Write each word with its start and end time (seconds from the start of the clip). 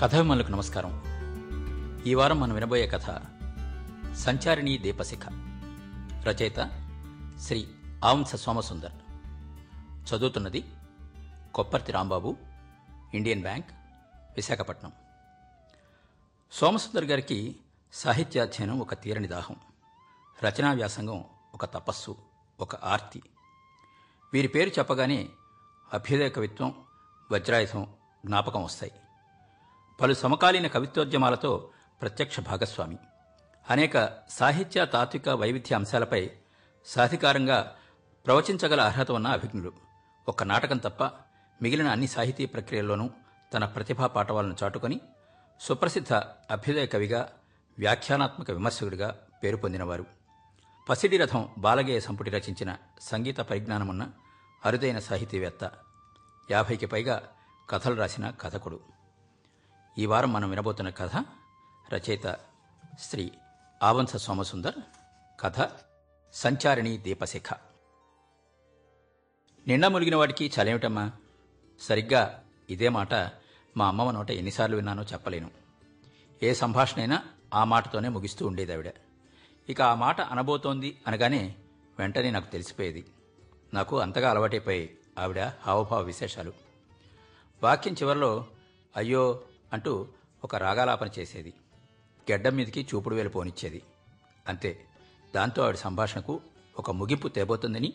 కథాభిమానులకు 0.00 0.48
నమస్కారం. 0.48 1.02
ఈ 2.06 2.14
వారం 2.14 2.40
మనం 2.40 2.54
వినబోయే 2.54 2.86
కథ 2.86 3.22
సంచారిణి 4.14 4.78
దీపశిఖ 4.78 5.26
రచయిత 6.26 6.54
శ్రీ 7.40 7.68
ఆవంశ 8.04 8.34
సోమసుందర్. 8.34 8.92
చదువుతున్నది 10.08 10.64
కొప్పర్తి 11.54 11.92
రాంబాబు 11.92 12.36
ఇండియన్ 13.14 13.40
బ్యాంక్ 13.40 13.66
విశాఖపట్నం. 14.36 14.92
సోమసుందర్ 16.52 17.04
గారికి 17.04 17.56
సాహిత్యాధ్యయనం 17.92 18.80
ఒక 18.80 18.94
తీరని 18.94 19.28
దాహం 19.28 19.56
రచనా 20.44 20.72
వ్యాసంగం 20.72 21.24
ఒక 21.54 21.64
తపస్సు 21.64 22.16
ఒక 22.60 22.76
ఆర్తి. 22.76 23.22
వీరి 24.32 24.48
పేరు 24.48 24.70
చెప్పగానే 24.78 25.28
అభ్యుదయ 25.94 26.28
కవిత్వం 26.28 26.74
వజ్రాయుధం 27.32 27.86
జ్ఞాపకం 28.26 28.64
వస్తాయి. 28.64 28.92
పలు 30.00 30.14
సమకాలీన 30.14 30.66
కవిత్వోద్యమాలతో 30.66 31.70
ప్రత్యక్ష 32.02 32.40
భాగస్వామి. 32.40 32.98
అనేక 33.70 34.10
సాహిత్య 34.30 34.86
తాత్విక 34.86 35.28
వైవిధ్య 35.28 35.76
అంశాలపై 35.76 36.30
సాధికారంగా 36.86 37.76
ప్రవచించగల 38.26 38.80
అర్హత 38.80 39.10
ఉన్న 39.10 39.28
అభిజ్ఞుడు. 39.28 39.72
ఒక్క 40.28 40.42
నాటకం 40.42 40.76
తప్ప 40.76 41.04
మిగిలిన 41.62 41.88
అన్ని 41.88 42.06
సాహితీ 42.06 42.46
ప్రక్రియల్లోనూ 42.46 43.10
తన 43.54 43.64
ప్రతిభా 43.64 44.06
పాఠవాలను 44.06 44.56
చాటుకొని 44.62 45.00
సుప్రసిద్ధ 45.60 46.12
అభ్యుదయ 46.50 46.86
కవిగా 46.86 47.32
వ్యాఖ్యానాత్మక 47.78 48.50
విమర్శకుడిగా 48.50 49.18
పేరు 49.44 49.56
పొందినవారు. 49.56 50.06
పసిడి 50.88 51.16
రథం 51.16 51.48
బాలగేయ 51.58 52.00
సంపుటి 52.00 52.30
రచించిన 52.30 52.76
సంగీత 53.00 53.36
పరిజ్ఞానమున్న 53.36 54.08
అరుదైన 54.64 54.98
సాహితీవేత్త. 54.98 55.70
యాభైకి 56.50 56.86
పైగా 56.86 57.22
కథలు 57.70 57.94
రాసిన 57.94 58.30
కథకుడు. 58.30 58.95
ఈ 59.98 60.06
వారం 60.06 60.32
మనం 60.32 60.50
వినబోతున్న 60.50 60.90
కథ 60.90 61.24
రచయిత 61.94 62.36
శ్రీ 63.00 63.32
ఆవంస 63.82 64.16
సోమసుందర్ 64.16 64.74
కథ 65.40 65.70
సంచారిణి 66.32 66.96
దీపశిఖ. 66.96 67.52
నిండా 69.66 69.88
ములిగిన 69.88 70.16
వాడికి 70.16 70.52
చలేమిటమ్మా? 70.60 71.12
సరిగ్గా 71.80 72.44
ఇదే 72.70 72.88
మాట 72.88 73.14
మా 73.76 73.88
అమ్మమ్మ 73.88 74.10
నోట 74.10 74.30
ఎన్నిసార్లు 74.30 74.76
విన్నానో 74.76 75.02
చెప్పలేను. 75.02 75.50
ఏ 76.42 76.54
సంభాషణైనా 76.54 77.22
ఆ 77.54 77.64
మాటతోనే 77.64 78.08
ముగిస్తూ 78.08 78.46
ఉండేది 78.46 78.72
ఆవిడ 78.72 78.92
ఇక 79.68 79.82
ఆ 79.82 79.94
మాట 79.94 80.20
అనబోతోంది 80.20 81.00
అనగానే 81.06 81.54
వెంటనే 81.98 82.30
నాకు 82.30 82.52
తెలిసిపోయేది. 82.52 83.06
నాకు 83.74 84.00
అంతగా 84.00 84.30
అలవాటైపోయాయి 84.30 84.98
ఆవిడ 85.18 85.40
హావభావ 85.40 86.02
విశేషాలు. 86.02 86.52
వాక్యం 87.62 87.94
చివరిలో 87.94 88.46
అయ్యో 88.96 89.40
అంటూ 89.72 90.08
ఒక 90.44 90.56
రాగాలాపన 90.56 91.08
చేసేది. 91.18 91.54
గెడ్డం 92.30 92.56
మీదకి 92.56 92.86
చూపుడు 92.94 93.14
వేలు 93.14 93.28
పోనిచ్చేది. 93.28 93.82
అంతే. 94.48 94.84
దాంతో 95.34 95.62
ఆవిడ 95.62 95.74
సంభాషణకు 95.74 96.40
ఒక 96.78 96.90
ముగింపు 96.90 97.28
తేబోతుందని 97.28 97.92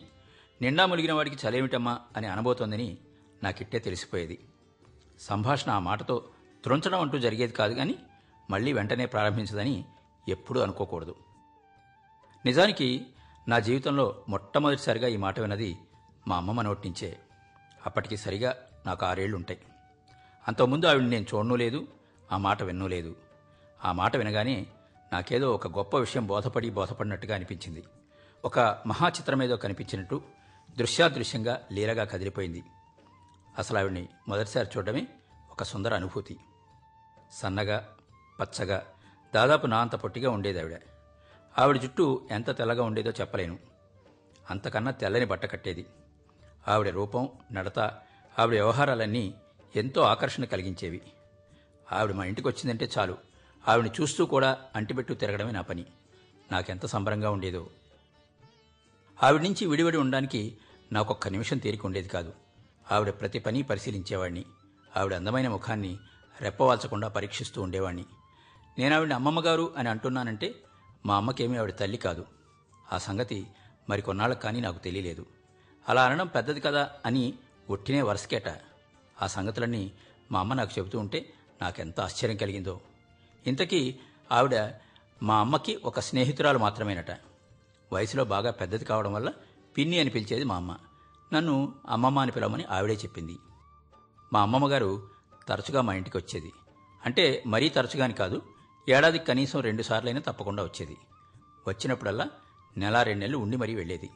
నిండా 0.62 0.86
ములిగిన 0.86 1.12
వాడికి 1.12 1.48
చలేమిటమ్మా 1.48 2.00
అని 2.16 2.26
అనబోతోందని 2.26 2.98
నాకిట్టే 3.42 3.78
తెలిసిపోయేది. 3.78 4.38
సంభాషణ 5.20 5.70
ఆ 5.72 5.78
మాటతో 5.78 6.28
త్రుంచడం 6.64 7.00
అంటూ 7.00 7.18
జరిగేది 7.18 7.52
కాదు 7.52 7.74
కానీ 7.74 7.94
మళ్ళీ 8.50 8.72
వెంటనే 8.72 9.06
ప్రారంభించదని 9.06 9.84
ఎప్పుడూ 10.28 10.60
అనుకోకూడదు. 10.60 11.14
నిజానికి 12.44 13.06
నా 13.48 13.58
జీవితంలో 13.58 14.24
మొట్టమొదటిసారిగా 14.28 15.08
ఈ 15.08 15.16
మాట 15.16 15.40
విన్నది 15.40 15.78
మా 16.28 16.36
అమ్మమ్మ 16.36 16.62
నోటి 16.62 16.88
నుంచే. 16.88 17.18
అప్పటికి 17.86 18.16
సరిగా 18.16 18.56
నాకు 18.86 19.06
ఆరేళ్ళుంటాయి. 19.06 19.60
అంతకుముందు 20.48 20.86
ఆవిడ 20.86 21.02
నేను 21.02 21.26
చూడనూ 21.34 21.56
లేదు 21.56 21.88
ఆ 22.32 22.36
మాట 22.36 22.62
విన్నూ 22.62 22.86
లేదు 22.86 23.16
ఆ 23.84 23.92
మాట 23.92 24.16
వినగానే 24.16 24.66
నాకేదో 25.12 25.54
ఒక 25.54 25.66
గొప్ప 25.66 25.96
విషయం 25.96 26.26
బోధపడి 26.26 26.70
బోధపడినట్టుగా 26.70 27.34
అనిపించింది. 27.34 27.84
ఒక 28.44 28.58
మహాచిత్రమేదో 28.60 29.56
కనిపించినట్టు 29.56 30.22
దృశ్యాదృశ్యంగా 30.78 31.60
లీలగా 31.72 32.04
కదిలిపోయింది. 32.04 32.62
అసలు 33.58 33.78
ఆవిడ్ని 33.78 34.08
మొదటిసారి 34.28 34.68
చూడడమే 34.76 35.08
ఒక 35.50 35.62
సుందర 35.62 35.94
అనుభూతి. 35.94 36.36
సన్నగా 37.32 37.88
పచ్చగా 38.40 38.86
దాదాపు 39.34 39.66
నా 39.66 39.78
అంత 39.78 39.94
పొట్టిగా 39.94 40.30
ఉండేది 40.30 40.60
ఆవిడ. 40.60 40.80
ఆవిడ 41.58 41.76
జుట్టు 41.76 42.28
ఎంత 42.30 42.58
తెల్లగా 42.58 42.82
ఉండేదో 42.82 43.10
చెప్పలేను. 43.10 43.58
అంతకన్నా 44.50 44.90
తెల్లని 44.90 45.24
బట్ట 45.24 45.52
కట్టేది. 45.52 45.86
ఆవిడ 46.68 46.88
రూపం 46.88 47.28
నడత 47.52 47.78
ఆవిడ 48.38 48.54
వ్యవహారాలన్నీ 48.54 49.34
ఎంతో 49.76 50.00
ఆకర్షణ 50.00 50.44
కలిగించేవి. 50.44 51.00
ఆవిడ 51.92 52.12
మా 52.12 52.24
ఇంటికి 52.24 52.48
వచ్చిందంటే 52.48 52.90
చాలు. 52.98 53.18
ఆవిడని 53.68 53.90
చూస్తూ 54.00 54.26
కూడా 54.26 54.58
అంటిపెట్టు 54.76 55.14
తిరగడమే 55.14 55.50
నా 55.50 55.60
పని. 55.60 55.84
నాకెంత 56.52 56.86
సంబరంగా 56.86 57.30
ఉండేదో. 57.30 57.70
ఆవిడ 59.22 59.40
నుంచి 59.40 59.66
విడివడి 59.66 59.96
ఉండడానికి 59.96 60.56
నాకొక్క 60.92 61.28
నిమిషం 61.28 61.58
తీరిక 61.58 61.86
ఉండేది 61.86 62.08
కాదు. 62.08 62.32
ఆవిడ 62.92 63.10
ప్రతి 63.10 63.38
పని 63.38 63.62
పరిశీలించేవాడిని 63.62 64.44
ఆవిడ 64.96 65.14
అందమైన 65.14 65.48
ముఖాన్ని 65.48 65.98
రెప్పవాల్చకుండా 66.40 67.08
పరీక్షిస్తూ 67.08 67.62
ఉండేవాణ్ణి. 67.62 68.04
నేను 68.78 68.96
ఆవిడ 68.96 69.12
అమ్మమ్మగారు 69.12 69.74
అని 69.76 69.88
అంటున్నానంటే 69.88 70.54
మా 71.06 71.16
అమ్మకేమీ 71.16 71.58
ఆవిడ 71.58 71.74
తల్లి 71.74 71.96
కాదు. 71.96 72.26
ఆ 72.92 72.98
సంగతి 72.98 73.46
మరి 73.88 74.02
కొన్నాళ్ళకు 74.02 74.40
కానీ 74.40 74.60
నాకు 74.60 74.78
తెలియలేదు. 74.78 75.26
అలా 75.88 76.04
అనడం 76.04 76.26
పెద్దది 76.26 76.60
కదా 76.60 76.90
అని 77.06 77.34
ఒట్టినే 77.70 78.02
వరసకేట. 78.02 78.48
ఆ 79.22 79.26
సంగతులన్నీ 79.26 79.92
మా 80.32 80.40
అమ్మ 80.40 80.54
నాకు 80.54 80.70
చెబుతూ 80.78 80.98
ఉంటే 80.98 81.32
నాకెంత 81.62 82.00
ఆశ్చర్యం 82.00 82.36
కలిగిందో. 82.36 82.80
ఇంతకీ 83.46 83.98
ఆవిడ 84.32 84.70
మా 85.22 85.38
అమ్మకి 85.38 85.80
ఒక 85.84 86.00
స్నేహితురాలు 86.00 86.58
మాత్రమేనట. 86.58 87.10
వయసులో 87.92 88.24
బాగా 88.24 88.50
పెద్దది 88.50 88.84
కావడం 88.84 89.12
వల్ల 89.12 89.32
పిన్ని 89.76 89.98
అని 89.98 90.10
పిలిచేది 90.10 90.44
మా 90.44 90.56
అమ్మ. 90.56 90.76
నన్ను 91.32 91.74
అమ్మమ్మ 91.88 92.18
అని 92.18 92.30
పిలవమని 92.30 92.64
ఆవిడే 92.64 92.94
చెప్పింది. 92.94 93.38
మా 94.32 94.42
అమ్మమ్మగారు 94.42 95.08
తరచుగా 95.48 95.80
మా 95.80 95.94
ఇంటికి 95.94 96.16
వచ్చేది. 96.16 96.52
అంటే 97.06 97.42
మరీ 97.46 97.68
తరచుగాని 97.68 98.12
కాదు 98.12 98.42
ఏడాదికి 98.88 99.24
కనీసం 99.24 99.60
రెండు 99.60 99.82
సార్లైనా 99.82 100.20
తప్పకుండా 100.20 100.62
వచ్చేది. 100.62 100.96
వచ్చినప్పుడల్లా 101.68 102.28
నెల 102.76 103.02
రెండు 103.02 103.20
నెలలు 103.20 103.38
ఉండి 103.38 103.56
మరీ 103.56 103.74
వెళ్ళేది. 103.74 104.10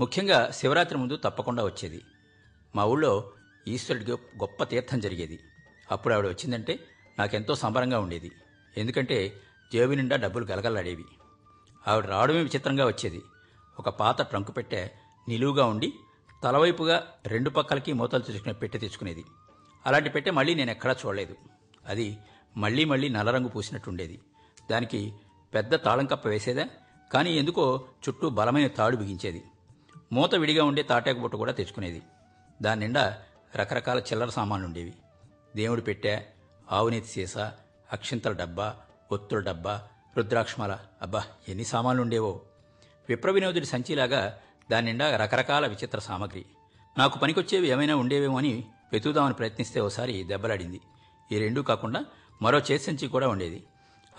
ముఖ్యంగా 0.00 0.50
శివరాత్రి 0.50 0.98
ముందు 0.98 1.16
తప్పకుండా 1.16 1.64
వచ్చేది. 1.64 2.00
మా 2.76 2.84
ఊళ్ళో 2.84 3.32
ఈశ్వరుడికి 3.68 4.12
గొప్ప 4.12 4.64
తీర్థం 4.64 5.00
జరిగేది. 5.00 5.40
అప్పుడు 5.92 6.14
ఆవిడ 6.14 6.26
వచ్చిందంటే 6.26 6.80
నాకెంతో 7.18 7.54
సంబరంగా 7.54 8.00
ఉండేది. 8.00 8.32
ఎందుకంటే 8.76 9.32
జేబు 9.72 9.92
నిండా 9.92 10.16
డబ్బులు 10.16 10.44
గలగలాడేవి. 10.44 11.04
ఆవిడ 11.88 12.06
రావడమే 12.06 12.42
విచిత్రంగా 12.42 12.86
వచ్చేది. 12.86 13.22
ఒక 13.78 13.88
పాత 13.88 14.22
ట్రంకు 14.22 14.52
పెట్టె 14.52 14.88
నిలువుగా 15.28 15.64
ఉండి 15.64 15.92
తలవైపుగా 16.44 17.06
రెండు 17.26 17.50
పక్కలకి 17.50 17.92
మూతలు 17.92 18.22
తీసుకునే 18.22 18.54
పెట్టె 18.54 18.78
తెచ్చుకునేది 18.78 19.24
అలాంటి 19.86 20.10
పెట్టె 20.10 20.30
మళ్ళీ 20.30 20.54
నేను 20.54 20.70
ఎక్కడా 20.70 20.96
చూడలేదు. 21.06 21.36
అది 21.86 22.18
మళ్ళీ 22.56 22.84
మళ్ళీ 22.84 23.08
నల్లరంగు 23.08 23.48
పూసినట్టుండేది. 23.48 24.20
దానికి 24.70 25.12
పెద్ద 25.54 25.74
తాళం 25.74 26.06
కప్ప 26.06 26.28
వేసేదా? 26.28 26.68
కానీ 27.12 27.32
ఎందుకో 27.38 27.84
చుట్టూ 28.08 28.28
బలమైన 28.28 28.66
తాడు 28.66 28.96
బిగించేది. 28.96 29.42
మూత 30.12 30.34
విడిగా 30.34 30.64
ఉండే 30.64 30.82
తాటాకు 30.82 31.18
బుట్ట 31.18 31.36
కూడా 31.36 31.52
తెచ్చుకునేది. 31.52 32.02
దాని 32.62 32.80
నిండా 32.80 33.22
రకరకాల 33.56 33.98
చిల్లర 33.98 34.28
సామాన్లు 34.28 34.66
ఉండేవి. 34.66 34.92
దేవుడు 35.56 35.80
పెట్టె 35.80 36.20
ఆవునేతి 36.72 37.06
సీసా 37.06 37.52
అక్షింతల 37.92 38.32
డబ్బా 38.32 38.76
ఒత్తుల 39.12 39.40
డబ్బా 39.40 39.82
రుద్రాక్షమాల. 40.16 40.78
అబ్బా 41.02 41.24
ఎన్ని 41.48 41.64
సామాన్లు 41.64 42.02
ఉండేవో. 42.02 42.40
విప్ర 43.08 43.30
వినోదుడి 43.30 43.66
సంచిలాగా 43.66 44.38
దాని 44.70 44.86
నిండా 44.86 45.16
రకరకాల 45.16 45.66
విచిత్ర 45.66 45.98
సామగ్రి. 45.98 46.46
నాకు 46.98 47.18
పనికొచ్చేవి 47.18 47.68
ఏమైనా 47.68 47.96
ఉండేవేమో 47.96 48.38
అని 48.38 48.64
వెతుకుదామని 48.92 49.34
ప్రయత్నిస్తే 49.34 49.80
ఓసారి 49.80 50.24
దెబ్బలాడింది. 50.24 50.80
ఈ 51.32 51.38
రెండూ 51.38 51.62
కాకుండా 51.62 52.04
మరో 52.42 52.58
చేతి 52.58 52.78
సంచి 52.78 53.08
కూడా 53.08 53.28
ఉండేది. 53.28 53.66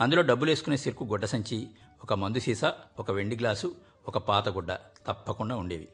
అందులో 0.01 0.21
డబ్బులేసుకునే 0.21 0.77
సిరుకు 0.77 1.03
గుడ్డ 1.03 1.25
సంచి 1.25 1.67
ఒక 2.03 2.13
మందు 2.13 2.39
సీసా 2.39 2.73
ఒక 2.99 3.11
వెండి 3.11 3.35
గ్లాసు 3.35 3.75
ఒక 4.07 4.17
పాత 4.17 4.49
గుడ్డ 4.49 4.73
తప్పకుండా 5.07 5.55
ఉండేవి. 5.55 5.87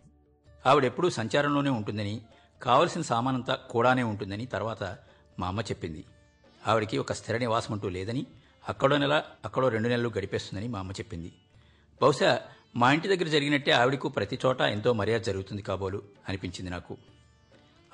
ఆవిడెప్పుడూ 0.66 1.10
సంచారంలోనే 1.10 1.70
ఉంటుందని 1.70 2.22
కావలసిన 2.64 3.02
సామానంతా 3.02 3.56
కూడానే 3.56 4.04
ఉంటుందని 4.04 4.46
తర్వాత 4.46 4.98
మా 5.40 5.48
అమ్మ 5.48 5.62
చెప్పింది. 5.62 6.06
ఆవిడికి 6.68 6.98
ఒక 6.98 7.14
స్థిర 7.14 7.38
నివాసం 7.38 7.74
అంటూ 7.74 7.90
లేదని 7.90 8.26
అక్కడో 8.70 8.98
నెల 8.98 9.24
అక్కడో 9.46 9.70
రెండు 9.70 9.88
నెలలు 9.88 10.12
గడిపేస్తుందని 10.18 10.68
మా 10.68 10.80
అమ్మ 10.80 10.92
చెప్పింది. 10.92 11.34
బహుశా 12.02 12.42
మా 12.76 12.92
ఇంటి 12.92 13.08
దగ్గర 13.08 13.30
జరిగినట్టే 13.30 13.72
ఆవిడకు 13.72 14.08
ప్రతి 14.10 14.40
చోట 14.46 14.62
ఎంతో 14.62 14.94
మర్యాద 14.94 15.20
జరుగుతుంది 15.20 15.62
కాబోలు 15.62 16.02
అనిపించింది 16.30 16.72
నాకు. 16.72 16.98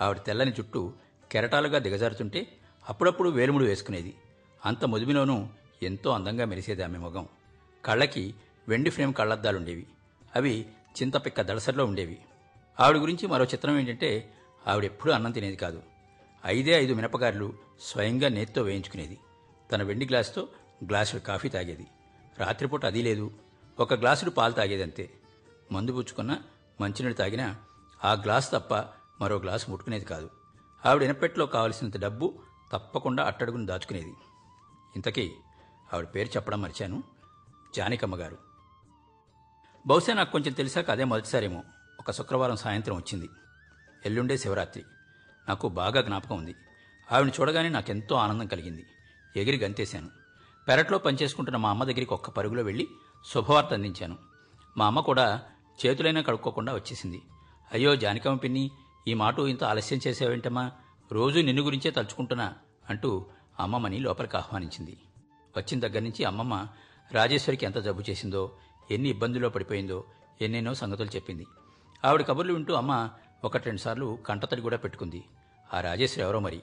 ఆవిడ 0.01 0.17
తెల్లని 0.17 0.51
చుట్టూ 0.51 0.93
కెరటాలుగా 1.31 1.79
దిగజారుతుంటే 1.79 2.47
అప్పుడప్పుడు 2.89 3.29
వేలుముడు 3.29 3.63
వేసుకునేది. 3.63 4.15
అంత 4.65 4.85
ముదిమిలోనూ 4.85 5.47
ఎంతో 5.83 6.09
అందంగా 6.09 6.45
మెరిసేది 6.45 6.83
ఆమె 6.83 6.97
మొగం. 6.97 7.27
కళ్ళకి 7.85 8.35
వెండి 8.67 8.89
ఫ్రేమ్ 8.89 9.13
కళ్ళద్దాలుండేవి. 9.13 9.85
అవి 10.35 10.65
చింతపిక్క 11.01 11.41
దళసరిలో 11.41 11.85
ఉండేవి. 11.85 12.17
ఆవిడ 12.79 12.97
గురించి 12.97 13.27
మరో 13.27 13.45
చిత్రం 13.45 13.79
ఏంటంటే 13.79 14.33
ఆవిడెప్పుడూ 14.67 15.13
అన్నం 15.13 15.31
తినేది 15.31 15.55
కాదు. 15.55 15.83
ఐదే 16.45 16.71
ఐదు 16.71 16.93
మినపకారులు 16.93 17.53
స్వయంగా 17.81 18.29
నేత్తో 18.29 18.61
వేయించుకునేది. 18.61 19.19
తన 19.71 19.83
వెండి 19.83 20.05
గ్లాసుతో 20.05 20.47
గ్లాసుడు 20.85 21.21
కాఫీ 21.21 21.49
తాగేది. 21.49 21.87
రాత్రిపూట 22.37 22.85
అది 22.85 23.01
లేదు. 23.01 23.31
ఒక 23.79 23.93
గ్లాసుడు 23.93 24.29
పాలు 24.29 24.53
తాగేది 24.53 24.83
అంతే 24.83 25.09
మందు 25.71 25.93
పుచ్చుకున్న 25.93 26.37
మంచినీళ్ళు 26.81 27.13
తాగినా 27.13 27.55
ఆ 28.05 28.13
గ్లాసు 28.13 28.49
తప్ప 28.51 28.73
మరో 29.21 29.37
గ్లాసు 29.37 29.71
ముట్టుకునేది 29.71 30.05
కాదు. 30.05 30.29
ఆవిడ 30.85 31.03
ఇనపెట్లో 31.03 31.45
కావలసినంత 31.45 31.97
డబ్బు 31.97 32.33
తప్పకుండా 32.71 33.23
అట్టడుగుని 33.23 33.65
దాచుకునేది. 33.65 34.13
ఇంతకీ 34.95 35.31
ఆవిడ 35.93 36.05
పేరు 36.05 36.29
చెప్పడం 36.29 36.61
మర్చాను. 36.61 37.03
జానికమ్మ 37.75 38.15
గారు 38.15 38.37
బహుశా 39.87 40.13
నాకు 40.13 40.31
కొంచెం 40.31 40.53
తెలిసాక 40.53 40.91
అదే 40.91 41.03
మొదటిసారేమో. 41.03 41.63
ఒక 41.99 42.11
శుక్రవారం 42.11 42.55
సాయంత్రం 42.55 42.95
వచ్చింది. 42.95 43.29
ఎల్లుండే 44.05 44.37
శివరాత్రి. 44.37 44.83
నాకు 45.49 45.69
బాగా 45.69 46.01
జ్ఞాపకం 46.01 46.37
ఉంది. 46.37 46.55
ఆవిడని 47.11 47.31
చూడగానే 47.41 47.69
నాకెంతో 47.69 48.15
ఆనందం 48.15 48.47
కలిగింది. 48.47 48.85
ఎగిరి 49.35 49.57
గంతేశాను. 49.57 50.09
పెరట్లో 50.67 50.97
పనిచేసుకుంటున్న 50.97 51.57
మా 51.57 51.69
అమ్మ 51.69 51.83
దగ్గరికి 51.83 52.13
ఒక్క 52.13 52.29
పరుగులో 52.29 52.63
వెళ్ళి 52.63 52.87
శుభవార్త 53.33 53.73
అందించాను. 53.73 54.17
మా 54.77 54.85
అమ్మ 54.85 54.99
కూడా 54.99 55.41
చేతులైనా 55.85 56.21
కడుక్కోకుండా 56.21 56.73
వచ్చేసింది. 56.73 57.21
అయ్యో 57.73 57.95
జానికమ్మ 57.95 58.37
పిన్ని 58.37 58.71
ఈ 59.07 59.13
మాట 59.13 59.39
ఇంత 59.39 59.63
ఆలస్యం 59.63 59.99
చేసావేంటమ్మా 60.07 60.71
రోజు 61.11 61.39
నిన్ను 61.39 61.63
గురించే 61.63 61.91
తలుచుకుంటున్నా 61.91 62.53
అంటూ 62.89 63.25
అమ్మమ్మని 63.59 63.99
లోపలికి 63.99 64.37
ఆహ్వానించింది. 64.37 64.97
వచ్చిన 65.57 65.79
దగ్గర 65.79 65.99
నుంచి 65.99 66.23
అమ్మమ్మ 66.23 66.67
రాజేశ్వరికి 67.11 67.65
ఎంత 67.65 67.77
జబ్బు 67.77 68.03
చేసిందో 68.09 68.57
ఎన్ని 68.91 69.09
ఇబ్బందుల్లో 69.09 69.49
పడిపోయిందో 69.49 70.03
ఎన్నెన్నో 70.41 70.73
సంగతులు 70.73 71.09
చెప్పింది. 71.09 71.47
ఆవిడ 72.05 72.21
కబుర్లు 72.21 72.53
వింటూ 72.53 72.73
అమ్మ 72.73 73.09
ఒకటి 73.43 73.65
రెండు 73.65 73.79
సార్లు 73.79 74.17
కంటతడి 74.25 74.61
కూడా 74.61 74.77
పెట్టుకుంది. 74.77 75.23
ఆ 75.73 75.81
రాజేశ్వరి 75.81 76.21
ఎవరో 76.21 76.39
మరి? 76.39 76.61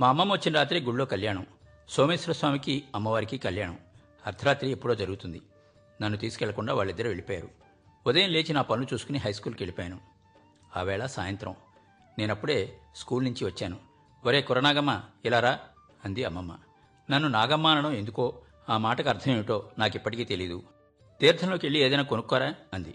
మా 0.00 0.08
అమ్మమ్మ 0.08 0.32
వచ్చిన 0.32 0.54
రాత్రి 0.54 0.80
గుళ్ళో 0.80 1.04
కళ్యాణం. 1.04 1.46
సోమేశ్వర 1.88 2.34
స్వామికి 2.34 2.84
అమ్మవారికి 2.94 3.38
కళ్యాణం. 3.38 3.78
అర్ధరాత్రి 4.26 4.70
ఎప్పుడో 4.70 4.94
జరుగుతుంది. 4.94 5.42
నన్ను 6.02 6.18
తీసుకెళ్ళకుండా 6.18 6.74
వాళ్ళిద్దరూ 6.74 7.06
వెళ్ళిపోయారు. 7.06 7.48
ఉదయం 8.06 8.30
లేచి 8.30 8.52
నా 8.52 8.62
పనులు 8.62 8.86
చూసుకుని 8.94 9.18
హై 9.18 9.32
స్కూల్కి 9.32 9.62
వెళ్ళిపోయాను. 9.62 10.00
ఆ 10.76 10.82
వేళ 10.82 11.06
సాయంత్రం. 11.06 11.54
నేనప్పుడే 12.18 12.78
స్కూల్ 12.96 13.24
నుంచి 13.24 13.44
వచ్చాను. 13.44 13.76
ఒరే 14.26 14.42
కురనాగమ్మ 14.42 15.02
ఇలా 15.24 15.40
రా 15.40 15.60
అంది 16.04 16.24
అమ్మమ్మ. 16.24 16.58
నన్ను 17.10 17.28
నాగమ్మ 17.28 17.66
అనడం 17.66 17.92
ఎందుకో? 17.92 18.42
ఆ 18.68 18.78
మాటకు 18.78 19.08
అర్థం 19.08 19.32
ఏమిటో 19.32 19.70
నాకిప్పటికీ 19.78 20.24
తెలీదు. 20.24 20.62
తీర్థంలోకి 21.20 21.66
వెళ్ళి 21.66 21.80
ఏదైనా 21.80 22.02
కొనుక్కోరా 22.02 22.54
అంది. 22.74 22.94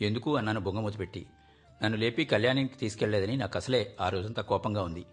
ఎందుకు? 0.00 0.36
అన్నాను 0.36 0.60
బొంగమూతి 0.60 0.98
పెట్టి. 0.98 1.26
నన్ను 1.84 1.98
లేపి 1.98 2.24
కళ్యాణానికి 2.24 2.76
తీసుకెళ్ళేదని 2.76 3.36
నాకు 3.36 3.58
అసలే 3.58 3.96
ఆ 4.00 4.08
రోజంతా 4.08 4.42
కోపంగా 4.42 4.82
ఉంది. 4.82 5.06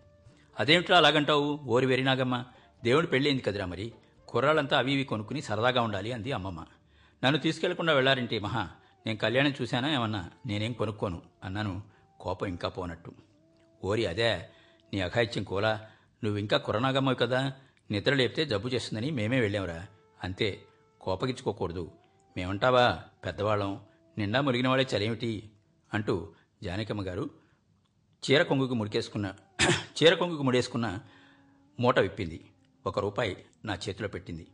అదేమిట్రా 0.60 0.98
అలాగంటావు? 0.98 1.60
ఓరి 1.66 1.86
వెరినాగమ్మ 1.86 2.46
దేవుడు 2.84 3.08
పెళ్ళింది 3.08 3.42
కదిరా 3.42 3.66
మరి? 3.66 3.94
కుర్రాళ్ళంతా 4.28 4.78
అవి 4.78 4.94
ఇవి 4.94 5.04
కొనుక్కుని 5.04 5.42
సరదాగా 5.42 5.82
ఉండాలి 5.82 6.12
అంది 6.12 6.32
అమ్మమ్మ. 6.32 6.66
నన్ను 7.24 7.40
తీసుకెళ్ళకుండా 7.40 7.94
వెళ్ళారంటే 7.94 8.40
మహా? 8.40 8.70
నేను 9.06 9.18
కళ్యాణం 9.18 9.54
చూశానా 9.62 9.94
ఏమన్నా? 9.94 10.30
నేనేం 10.46 10.74
కొనుక్కోను 10.74 11.22
అన్నాను 11.44 11.84
కోపం 12.20 12.48
ఇంకా 12.48 12.70
పోనట్టు. 12.70 13.12
ఓరి 13.84 14.06
అదే 14.06 14.50
నీ 14.94 15.00
అఘాయిత్యం 15.00 15.44
కోలా? 15.44 15.88
నువ్వు 16.24 16.40
ఇంకా 16.40 16.58
కదా? 17.14 17.54
నిద్ర 17.92 18.14
లేపితే 18.14 18.46
జబ్బు 18.46 18.68
చేస్తుందని 18.68 19.12
మేమే 19.12 19.40
వెళ్ళాంరా. 19.40 19.86
అంతే 20.24 20.62
కోపగించుకోకూడదు. 21.02 21.92
మేమంటావా? 22.38 23.00
పెద్దవాళ్ళం 23.26 23.80
నిండా 24.18 24.42
మురిగిన 24.42 24.68
వాళ్ళే 24.68 24.98
చలేమిటి? 24.98 25.50
అంటూ 25.94 26.34
జానకమ్మ 26.64 27.02
గారు 27.02 27.30
చీర 28.24 28.44
కొంగుకు 28.44 28.74
ముడికేసుకున్న 28.74 29.34
చీర 30.04 30.14
కొంగుకు 30.14 30.44
ముడేసుకున్న 30.44 31.00
మూట 31.80 32.00
విప్పింది. 32.00 32.46
ఒక 32.86 33.00
రూపాయి 33.00 33.46
నా 33.66 33.74
చేతిలో 33.74 34.08
పెట్టింది. 34.08 34.48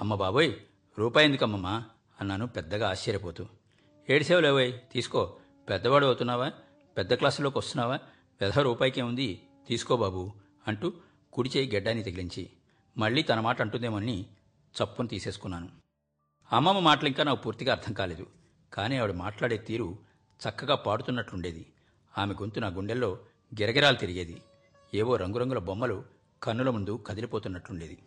అమ్మ 0.00 0.14
బాబోయ్ 0.14 0.54
రూపాయి 0.98 1.26
ఎందుకమ్మమ్మా? 1.26 1.84
అన్నాను 2.20 2.46
పెద్దగా 2.46 2.90
ఆశ్చర్యపోతూ. 2.90 3.46
ఏడిసేవలేవోయ్ 4.10 4.72
తీసుకో. 4.92 5.36
పెద్దవాడు 5.68 6.06
అవుతున్నావా? 6.06 6.52
పెద్ద 6.96 7.14
క్లాసులోకి 7.14 7.58
వస్తున్నావా? 7.58 7.98
వెధ 8.40 8.58
రూపాయికే 8.58 9.02
ఉంది 9.02 9.42
తీసుకో 9.68 9.96
బాబు 9.96 10.32
అంటూ 10.68 10.92
కుడి 11.32 11.50
చేయి 11.56 11.70
గెడ్డాన్ని 11.74 12.04
తగిలించి 12.04 12.50
మళ్ళీ 12.98 13.22
తన 13.22 13.40
మాట 13.40 13.60
అంటుందేమని 13.60 14.26
చప్పును 14.82 15.08
తీసేసుకున్నాను. 15.08 15.68
అమ్మమ్మ 16.52 16.80
మాటలు 16.80 17.08
ఇంకా 17.08 17.24
నాకు 17.24 17.42
పూర్తిగా 17.42 17.72
అర్థం 17.72 17.92
కాలేదు. 17.92 18.26
కానీ 18.72 18.96
ఆవిడ 18.96 19.12
మాట్లాడే 19.12 19.56
తీరు 19.56 20.11
చక్కగా 20.48 20.74
పాడుతున్నట్లుండేది. 20.74 21.66
ఆమె 22.18 22.34
గొంతు 22.34 22.60
నా 22.60 22.68
గుండెల్లో 22.68 23.18
గిరగిరాలు 23.60 23.96
తిరిగేది. 23.96 24.42
ఏవో 24.94 25.16
రంగురంగుల 25.16 25.58
బొమ్మలు 25.58 26.04
కన్నుల 26.42 26.70
ముందు 26.70 27.04
కదిలిపోతున్నట్లుండేది. 27.06 27.98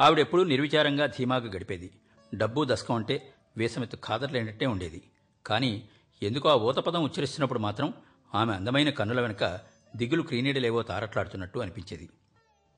ఆవిడెప్పుడూ 0.00 0.44
నిర్విచారంగా 0.44 1.06
ధీమాగా 1.06 1.46
గడిపేది. 1.46 1.90
డబ్బు 2.34 2.64
దశకం 2.68 2.94
అంటే 2.94 3.32
వేసమెత్తు 3.56 3.96
ఖాదర్లేనట్టే 4.04 4.66
ఉండేది. 4.66 5.02
కానీ 5.46 5.88
ఎందుకో 6.22 6.48
ఆ 6.48 6.54
ఊతపదం 6.54 7.04
ఉచ్చరిస్తున్నప్పుడు 7.04 7.58
మాత్రం 7.58 7.94
ఆమె 8.34 8.54
అందమైన 8.54 8.90
కన్నుల 8.90 9.20
వెనుక 9.20 9.60
దిగులు 9.96 10.22
క్రీనీడలేవో 10.22 10.82
తారట్లాడుతున్నట్టు 10.82 11.58
అనిపించేది. 11.58 12.10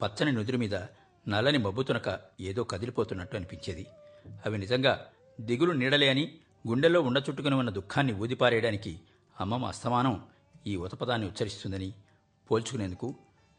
పచ్చని 0.03 0.32
నుదురు 0.32 0.56
మీద 0.56 0.75
నల్లని 1.29 1.58
మబ్బుతునక 1.58 2.20
ఏదో 2.41 2.64
కదిలిపోతున్నట్టు 2.64 3.37
అనిపించేది. 3.37 3.87
అవి 4.47 4.58
నిజంగా 4.58 5.06
దిగులు 5.41 5.73
నీడలే 5.73 6.08
అని 6.08 6.38
గుండెల్లో 6.69 7.01
ఉండ 7.01 7.23
చుట్టుకుని 7.29 7.55
ఉన్న 7.55 7.71
దుఃఖాన్ని 7.71 8.13
ఊదిపారేయడానికి 8.13 9.01
అమ్మమ్మ 9.41 9.67
అస్తమానం 9.67 10.27
ఈ 10.67 10.77
ఉతపదాన్ని 10.77 11.27
ఉచ్చరిస్తుందని 11.27 11.93
పోల్చుకునేందుకు 12.51 13.15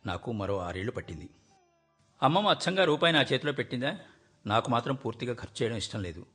నాకు 0.06 0.32
మరో 0.32 0.58
ఆరేళ్ళు 0.58 0.92
పట్టింది. 0.92 1.30
అమ్మమ్మ 2.24 2.50
అచ్చంగా 2.50 2.84
రూపాయి 2.84 3.14
నా 3.14 3.22
చేతిలో 3.22 3.52
పెట్టిందా? 3.52 3.98
నాకు 4.46 4.72
మాత్రం 4.72 4.96
పూర్తిగా 4.96 5.34
ఖర్చు 5.34 5.64
చేయడం 5.64 5.76
ఇష్టం 5.76 6.04
లేదు. 6.04 6.26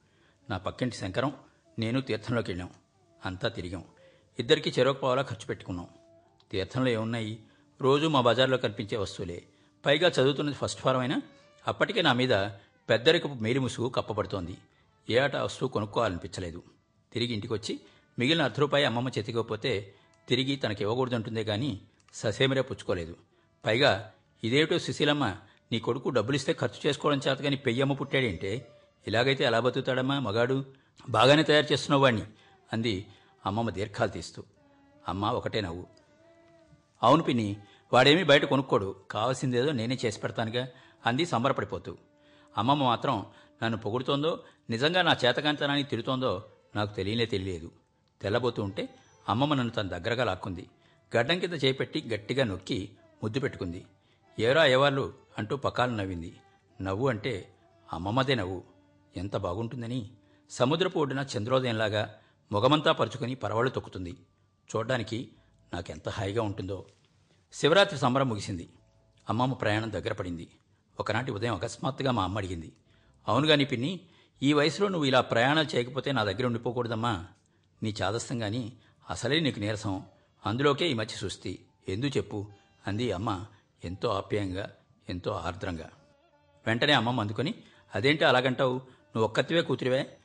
నా 0.51 0.59
పక్కింటి 0.59 0.97
శంకరం 0.97 1.33
నేను 1.79 2.01
తీర్థంలోకి 2.01 2.51
వెళ్ళాం 2.51 2.71
అంతా 3.27 3.49
తిరిగాం. 3.49 3.85
ఇద్దరికి 4.39 4.75
చెరొక 4.79 5.21
ఖర్చు 5.21 5.47
పెట్టుకున్నాం. 5.47 5.89
తీర్థంలో 6.51 6.91
ఏమున్నాయి? 6.91 7.39
రోజు 7.81 8.07
మా 8.07 8.21
బజార్లో 8.21 8.57
కనిపించే 8.57 8.97
వస్తువులే. 8.97 9.43
పైగా 9.87 10.09
చదువుతున్నది 10.09 10.55
ఫస్ట్ 10.55 10.81
ఫారం 10.81 11.01
అయినా 11.01 11.23
అప్పటికే 11.69 12.03
నా 12.03 12.13
మీద 12.13 12.49
పెద్దరికపు 12.89 13.35
మేలిముసుగు 13.35 13.89
కప్పబడుతోంది. 13.89 14.59
ఏ 15.10 15.19
ఆట 15.19 15.37
వస్తువు 15.37 15.70
కొనుక్కోవాలనిపించలేదు. 15.70 16.62
తిరిగి 17.12 17.32
ఇంటికి 17.32 17.52
వచ్చి 17.52 17.81
మిగిలిన 18.19 18.43
అర్ధ 18.43 18.60
రూపాయి 18.60 18.84
అమ్మమ్మ 18.84 19.08
చేతికోపోతే 19.08 19.94
తిరిగి 20.28 20.56
తనకి 20.56 20.84
ఇవ్వకూడదంటుందే 20.84 21.44
కానీ 21.44 21.81
ససేమిరే 22.14 22.62
పుచ్చుకోలేదు. 22.62 23.16
పైగా 23.66 24.12
ఇదేమిటో 24.44 24.78
సుశీలమ్మ 24.78 25.37
నీ 25.73 25.78
కొడుకు 25.78 26.09
డబ్బులిస్తే 26.09 26.52
ఖర్చు 26.52 26.88
చేసుకోవడం 26.88 27.21
చేత 27.28 27.38
కానీ 27.38 27.56
పెయ్యమ్మ 27.56 27.92
పుట్టాడేంటే? 27.92 28.68
ఇలాగైతే 29.06 29.44
ఎలా 29.44 29.61
బతుకుతాడమ్మా 29.61 30.18
మగాడు? 30.18 30.64
బాగానే 31.09 31.42
తయారు 31.42 31.73
చేస్తున్నావు 31.73 32.02
వాణ్ణి 32.02 32.23
అంది 32.73 33.06
అమ్మమ్మ 33.47 33.71
దీర్ఘాలు 33.71 34.11
తీస్తూ. 34.11 34.42
అమ్మ 35.09 35.26
ఒకటే 35.26 35.61
నవ్వు. 35.61 35.87
అవును 37.02 37.23
పిన్ని 37.23 37.56
వాడేమీ 37.92 38.23
బయట 38.23 38.44
కొనుక్కోడు. 38.44 38.97
కావాల్సిందేదో 39.11 39.73
నేనే 39.73 39.99
చేసి 40.04 40.21
పెడతానుగా 40.21 40.68
అంది 41.06 41.26
సంబరపడిపోతూ. 41.26 41.97
అమ్మమ్మ 42.59 42.85
మాత్రం 42.85 43.26
నన్ను 43.62 43.78
పొగుడుతోందో 43.78 44.44
నిజంగా 44.71 45.02
నా 45.02 45.16
చేతకాంతనాన్ని 45.25 45.85
తిడుతోందో 45.85 46.45
నాకు 46.76 46.95
తెలియనే 46.95 47.26
తెలియలేదు 47.26 47.71
తెల్లబోతూ 48.23 48.62
ఉంటే 48.62 48.88
అమ్మమ్మ 49.28 49.54
నన్ను 49.54 49.73
తన 49.73 49.88
దగ్గరగా 49.88 50.25
లాక్కుంది. 50.25 50.71
గడ్డం 51.16 51.38
కింద 51.38 51.52
చేపెట్టి 51.64 52.09
గట్టిగా 52.14 52.45
నొక్కి 52.45 52.97
ముద్దు 53.23 53.40
పెట్టుకుంది. 53.40 53.87
ఏరా 54.40 54.66
ఏవాళ్ళు 54.66 55.14
అంటూ 55.38 55.57
పకాలు 55.57 55.92
నవ్వింది. 55.92 56.37
నవ్వు 56.81 57.09
అంటే 57.09 57.54
అమ్మమ్మదే 57.92 58.35
నవ్వు. 58.35 58.64
ఎంత 59.16 59.37
బాగుంటుందని. 59.37 60.11
సముద్రపు 60.50 60.99
ఒడ్డున 60.99 61.26
చంద్రోదయంలాగా 61.37 62.19
మొగమంతా 62.52 62.92
పరుచుకొని 62.92 63.35
పరవళ్ళు 63.35 63.71
తొక్కుతుంది. 63.71 64.16
చూడ్డానికి 64.76 65.28
నాకెంత 65.73 66.09
హాయిగా 66.09 66.42
ఉంటుందో. 66.42 66.87
శివరాత్రి 67.52 67.99
సంబరం 67.99 68.28
ముగిసింది. 68.28 68.69
అమ్మమ్మ 69.28 69.54
ప్రయాణం 69.54 69.92
దగ్గర 69.92 70.12
పడింది. 70.12 70.49
ఒకనాటి 71.00 71.33
ఉదయం 71.33 71.54
అకస్మాత్తుగా 71.54 72.11
మా 72.11 72.25
అమ్మ 72.25 72.38
అడిగింది. 72.38 72.73
అవునుగాని 73.28 73.64
పిన్ని 73.64 74.00
ఈ 74.42 74.52
వయసులో 74.52 74.88
నువ్వు 74.88 75.04
ఇలా 75.04 75.20
ప్రయాణాలు 75.20 75.76
చేయకపోతే 75.76 76.12
నా 76.12 76.25
దగ్గర 76.25 76.46
ఉండిపోకూడదమ్మా. 76.46 77.26
నీ 77.82 77.94
చాదస్తం 78.02 78.42
గాని 78.42 78.72
అసలే 79.11 79.40
నీకు 79.40 79.61
నీరసం. 79.61 80.02
అందులోకే 80.46 80.90
ఈ 80.90 80.94
మధ్య 80.94 81.16
సుస్థి. 81.16 81.58
ఎందు 81.88 82.06
చెప్పు? 82.06 82.46
అంది 82.87 83.12
అమ్మ 83.12 83.46
ఎంతో 83.84 84.08
ఆప్యాయంగా 84.08 84.70
ఎంతో 85.08 85.30
ఆర్ద్రంగా. 85.30 85.90
వెంటనే 86.66 86.92
అమ్మమ్మ 86.92 87.20
అందుకొని 87.20 87.54
అదేంటి 87.94 88.25
అలాగంటావు? 88.25 88.75
నువ్వు 88.75 89.25
ఒక్కతివే 89.25 89.62
కూతురివే? 89.62 90.16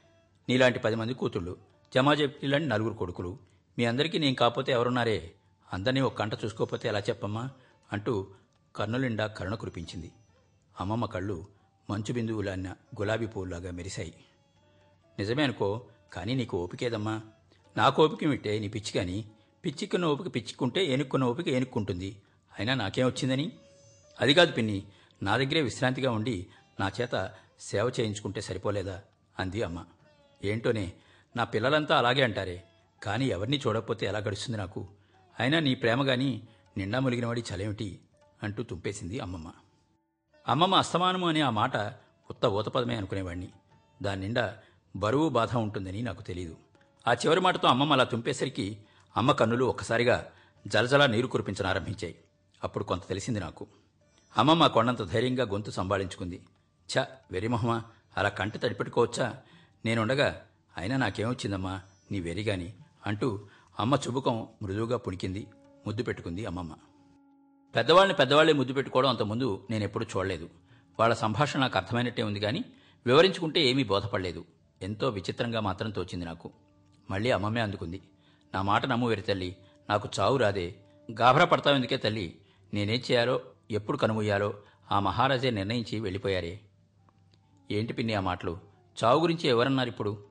నీలాంటి 0.49 0.79
పది 0.79 0.95
మంది 0.95 1.13
కూతుళ్ళు 1.13 1.57
జమాజెప్టిలాంటి 1.95 2.67
నలుగురు 2.67 2.93
కొడుకులు. 2.93 3.37
మీ 3.77 3.85
అందరికీ 3.85 4.17
నేను 4.17 4.35
కాకపోతే 4.35 4.71
ఎవరున్నారే? 4.71 5.33
అందరినీ 5.73 6.01
ఒక 6.01 6.15
కంట 6.15 6.33
చూసుకోకపోతే 6.45 6.87
ఎలా 6.87 6.99
చెప్పమ్మా? 6.99 7.49
అంటూ 7.93 8.27
కన్నులిండా 8.75 9.27
కరుణ 9.27 9.55
కురిపించింది. 9.55 10.11
అమ్మమ్మ 10.79 11.05
కళ్ళు 11.05 11.47
మంచు 11.89 12.13
బిందువులన్న 12.13 12.67
గులాబీ 12.69 13.27
పువ్వులాగా 13.27 13.71
మెరిశాయి. 13.71 14.13
నిజమే 15.19 15.43
అనుకో 15.43 15.85
కానీ 16.13 16.35
నీకు 16.35 16.63
ఓపికేదమ్మా. 16.63 17.21
నాకు 17.77 18.03
ఓపిక 18.03 18.27
వింటే 18.27 18.59
నీ 18.59 18.67
పిచ్చి 18.67 18.91
కానీ 18.91 19.25
పిచ్చిక్కున్న 19.65 20.05
ఓపిక 20.05 20.35
పిచ్చుకుంటే 20.35 20.85
ఎనుక్కున్న 20.85 21.25
ఓపిక 21.25 21.47
ఎనుక్కుంటుంది 21.47 22.21
అయినా 22.59 22.73
నాకేం 22.73 23.07
వచ్చిందని? 23.07 23.51
అది 24.21 24.33
కాదు 24.33 24.51
పిన్ని 24.51 24.83
నా 25.23 25.37
దగ్గరే 25.37 25.61
విశ్రాంతిగా 25.61 26.11
ఉండి 26.11 26.47
నా 26.79 26.91
చేత 27.01 27.33
సేవ 27.59 27.91
చేయించుకుంటే 27.99 28.41
సరిపోలేదా? 28.41 29.01
అంది 29.39 29.63
అమ్మ. 29.63 29.85
ఏంటోనే 30.43 30.93
నా 31.35 31.43
పిల్లలంతా 31.43 31.97
అలాగే 31.97 32.21
అంటారే 32.21 32.63
కానీ 33.03 33.25
ఎవరిని 33.25 33.57
చూడకపోతే 33.57 34.05
ఎలా 34.05 34.19
గడుస్తుంది 34.19 34.57
నాకు? 34.57 34.87
అయినా 35.39 35.59
నీ 35.59 35.75
ప్రేమ 35.75 36.07
గాని 36.07 36.41
నిండా 36.77 36.99
ములిగినవాడి 36.99 37.43
చలేమిటి? 37.55 37.99
అంటూ 38.43 38.63
తుంపేసింది 38.63 39.19
అమ్మమ్మ. 39.19 39.51
అమ్మమ్మ 40.47 40.75
అస్తమానము 40.75 41.27
అనే 41.27 41.41
ఆ 41.41 41.49
మాట 41.49 41.77
కొత్త 42.27 42.45
ఊతపదమే 42.45 42.95
అనుకునేవాణ్ణి. 42.95 43.49
దాని 44.01 44.21
నిండా 44.21 44.57
బరువు 44.95 45.29
బాధ 45.29 45.55
ఉంటుందని 45.55 46.01
నాకు 46.01 46.21
తెలియదు 46.21 46.57
ఆ 47.07 47.13
చివరి 47.13 47.39
మాటతో 47.39 47.67
అమ్మమ్మ 47.67 47.93
అలా 47.93 48.03
తుంపేసరికి 48.03 48.77
అమ్మ 49.17 49.31
కన్నులు 49.31 49.65
ఒక్కసారిగా 49.65 50.27
జలజల 50.67 51.05
నీరు 51.05 51.27
కురిపించనారంభించాయి 51.27 52.15
అప్పుడు 52.63 52.83
కొంత 52.83 53.07
తెలిసింది 53.07 53.39
నాకు. 53.39 53.67
అమ్మమ్మ 54.37 54.67
కొండంత 54.67 55.03
ధైర్యంగా 55.03 55.43
గొంతు 55.43 55.71
సంభాళించుకుంది. 55.71 56.43
ఛ 56.97 57.05
వెరిమొహమా 57.31 57.83
అలా 58.17 58.29
కంటి 58.29 58.57
తడిపెట్టుకోవచ్చా? 58.57 59.37
నేనుండగా 59.85 60.41
అయినా 60.77 60.97
నాకేమొచ్చిందమ్మా? 60.97 61.81
నీ 62.11 62.19
వెరిగాని 62.19 62.73
అంటూ 63.07 63.45
అమ్మ 63.79 63.95
చుబుకం 63.95 64.47
మృదువుగా 64.61 64.97
పుణికింది 64.97 65.47
ముద్దు 65.87 66.03
పెట్టుకుంది 66.03 66.45
అమ్మమ్మ. 66.45 66.73
పెద్దవాళ్ళని 67.77 68.17
పెద్దవాళ్ళే 68.17 68.53
ముద్దు 68.53 68.73
పెట్టుకోవడం 68.73 69.09
అంతకుముందు 69.09 69.67
నేనెప్పుడూ 69.69 70.05
చూడలేదు. 70.05 70.49
వాళ్ళ 70.99 71.13
సంభాషణ 71.13 71.59
నాకు 71.59 71.77
అర్థమైనట్టే 71.77 72.23
ఉంది 72.23 72.39
కానీ 72.39 72.65
వివరించుకుంటే 73.05 73.61
ఏమీ 73.61 73.83
బోధపడలేదు. 73.83 74.45
ఎంతో 74.81 75.09
విచిత్రంగా 75.09 75.59
మాత్రం 75.59 75.89
తోచింది 75.89 76.25
నాకు. 76.25 76.51
మళ్ళీ 77.09 77.31
అమ్మమ్మే 77.31 77.61
అందుకుంది. 77.61 78.01
నా 78.53 78.61
మాట 78.61 78.85
నమ్ము 78.85 79.07
వెరి 79.07 79.21
తల్లి. 79.21 79.57
నాకు 79.89 80.09
చావు 80.19 80.37
రాదే. 80.37 80.75
గాభరా 81.21 81.45
పడతావెందుకే 81.45 81.97
తల్లి? 81.97 82.41
నేనేం 82.73 83.01
చేయాలో 83.11 83.41
ఎప్పుడు 83.71 83.97
కనుమూయాలో 83.97 84.53
ఆ 84.91 84.99
మహారాజే 84.99 85.51
నిర్ణయించి 85.51 85.99
వెళ్ళిపోయారే. 85.99 86.59
ఏంటి 87.71 87.93
పిన్ని 87.93 88.13
ఆ 88.13 88.19
మాటలు? 88.19 88.59
చావు 89.03 89.21
గురించి 89.21 89.47
ఎవరన్నారు 89.47 89.89
ఇప్పుడు? 89.89 90.23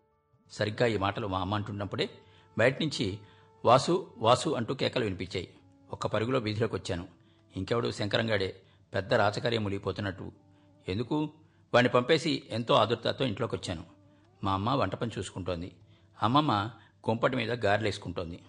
సరిగ్గా 0.53 0.87
ఈ 0.87 0.97
మాటలు 0.97 1.27
మా 1.27 1.41
అమ్మ 1.41 1.55
అంటున్నప్పుడే 1.55 2.11
బయట 2.59 2.83
నుంచి 2.83 3.19
వాసు 3.65 4.13
వాసు 4.19 4.51
అంటూ 4.51 4.75
కేకలు 4.75 5.05
వినిపించాయి. 5.05 5.49
ఒక్క 5.93 6.07
పరుగులో 6.07 6.39
వీధిలోకి 6.39 6.75
వచ్చాను 6.75 7.16
ఇంకెవడు 7.57 7.91
శంకరంగాడే 7.91 8.61
పెద్ద 8.95 9.15
రాచకార్యం 9.15 9.65
మునిగిపోతున్నట్టు. 9.65 10.33
ఎందుకు? 10.89 11.31
వాణ్ణి 11.75 11.89
పంపేసి 11.89 12.43
ఎంతో 12.51 12.75
ఆదుర్తతో 12.75 13.25
ఇంట్లోకి 13.25 13.57
వచ్చాను 13.57 13.85
మా 14.45 14.53
అమ్మ 14.53 14.71
వంట 14.71 14.95
పని 14.95 15.11
చూసుకుంటోంది. 15.19 15.77
అమ్మమ్మ 16.23 16.71
కుంపటి 17.05 17.37
మీద 17.37 17.67
గారెలేసుకుంటోంది. 17.67 18.43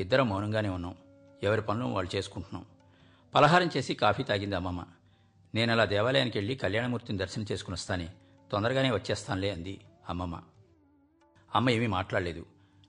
ఇద్దరం 0.00 0.28
మౌనంగానే 0.28 0.68
ఉన్నాం. 0.68 0.96
ఎవరి 1.42 1.62
పనులు 1.62 1.84
వాళ్ళు 1.84 2.16
చేసుకుంటున్నాం. 2.16 2.66
పలహారం 3.34 3.70
చేసి 3.76 3.94
కాఫీ 3.94 4.22
తాగింది 4.22 4.56
అమ్మమ్మ. 4.56 4.84
నేను 5.54 5.72
అలా 5.72 5.84
దేవాలయానికి 5.84 6.38
వెళ్ళి 6.38 6.56
కళ్యాణమూర్తిని 6.56 7.18
దర్శనం 7.18 7.46
చేసుకుని 7.52 7.74
వస్తానే. 7.74 8.08
తొందరగానే 8.52 8.90
వచ్చేస్తానులే 8.90 9.50
అంది 9.50 9.80
అమ్మమ్మ. 10.08 10.42
అమ్మ 11.54 11.70
ఏమీ 11.70 11.86
మాట్లాడలేదు. 11.86 12.46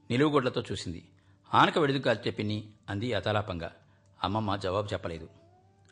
నిలువుగొడ్లతో 0.09 0.63
చూసింది. 0.71 1.07
ఆనక 1.53 1.79
వెడుదు 1.79 1.97
కాల్చే 1.97 2.31
పిన్ని 2.31 2.69
అంది 2.89 3.13
అతలాపంగా 3.13 3.71
అమ్మమ్మ 4.23 4.55
జవాబు 4.55 4.87
చెప్పలేదు. 4.93 5.38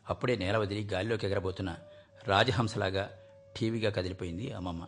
అప్పుడే 0.08 0.36
నేల 0.36 0.56
వదిలి 0.56 0.84
గాలిలోకి 0.84 1.26
ఎగరబోతున్న 1.26 1.76
రాజహంసలాగా 2.24 3.10
ఠీవీగా 3.58 3.90
కదిలిపోయింది 3.90 4.52
అమ్మమ్మ. 4.52 4.86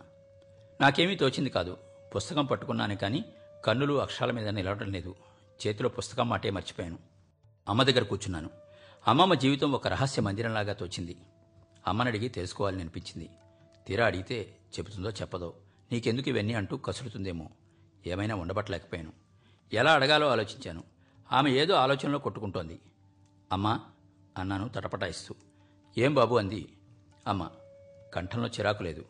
నాకేమీ 0.80 1.16
తోచింది 1.16 1.50
కాదు. 1.50 1.76
పుస్తకం 2.16 2.44
పట్టుకున్నాను 2.44 2.96
కానీ 2.96 3.24
కన్నులు 3.64 3.94
అక్షరాల 3.94 4.30
మీద 4.30 4.48
నిలవడం 4.48 4.92
లేదు. 4.92 5.16
చేతిలో 5.66 5.88
పుస్తకం 5.88 6.28
మాటే 6.28 6.50
మర్చిపోయాను. 6.50 6.98
అమ్మ 7.68 7.82
దగ్గర 7.82 8.02
కూర్చున్నాను. 8.02 8.50
అమ్మమ్మ 9.08 9.34
జీవితం 9.34 9.72
ఒక 9.72 9.88
రహస్య 9.88 10.22
మందిరంలాగా 10.22 10.72
తోచింది. 10.72 11.16
అమ్మని 11.86 12.08
అడిగి 12.08 12.28
తెలుసుకోవాలని 12.28 12.80
అనిపించింది. 12.80 13.30
తీరా 13.86 14.06
అడిగితే 14.06 14.56
చెబుతుందో 14.78 15.10
చెప్పదో. 15.10 15.54
నీకెందుకు 15.92 16.28
ఇవన్నీ 16.28 16.54
అంటూ 16.54 16.76
కసులుతుందేమో 16.76 17.50
ఏమైనా 18.06 18.34
ఉండబట్టలేకపోయాను. 18.34 19.12
ఎలా 19.72 19.92
అడగాలో 19.92 20.28
ఆలోచించాను. 20.28 20.84
ఆమె 21.32 21.50
ఏదో 21.50 21.74
ఆలోచనలో 21.74 22.18
కొట్టుకుంటోంది. 22.18 22.80
అమ్మా 23.52 23.80
అన్నాను 24.40 24.68
తటపటాయిస్తూ. 24.68 25.34
ఏం 25.98 26.14
బాబు? 26.14 26.36
అంది. 26.36 26.68
అమ్మ 27.26 27.50
కంఠంలో 28.14 28.48
చిరాకు 28.48 28.82
లేదు. 28.82 29.04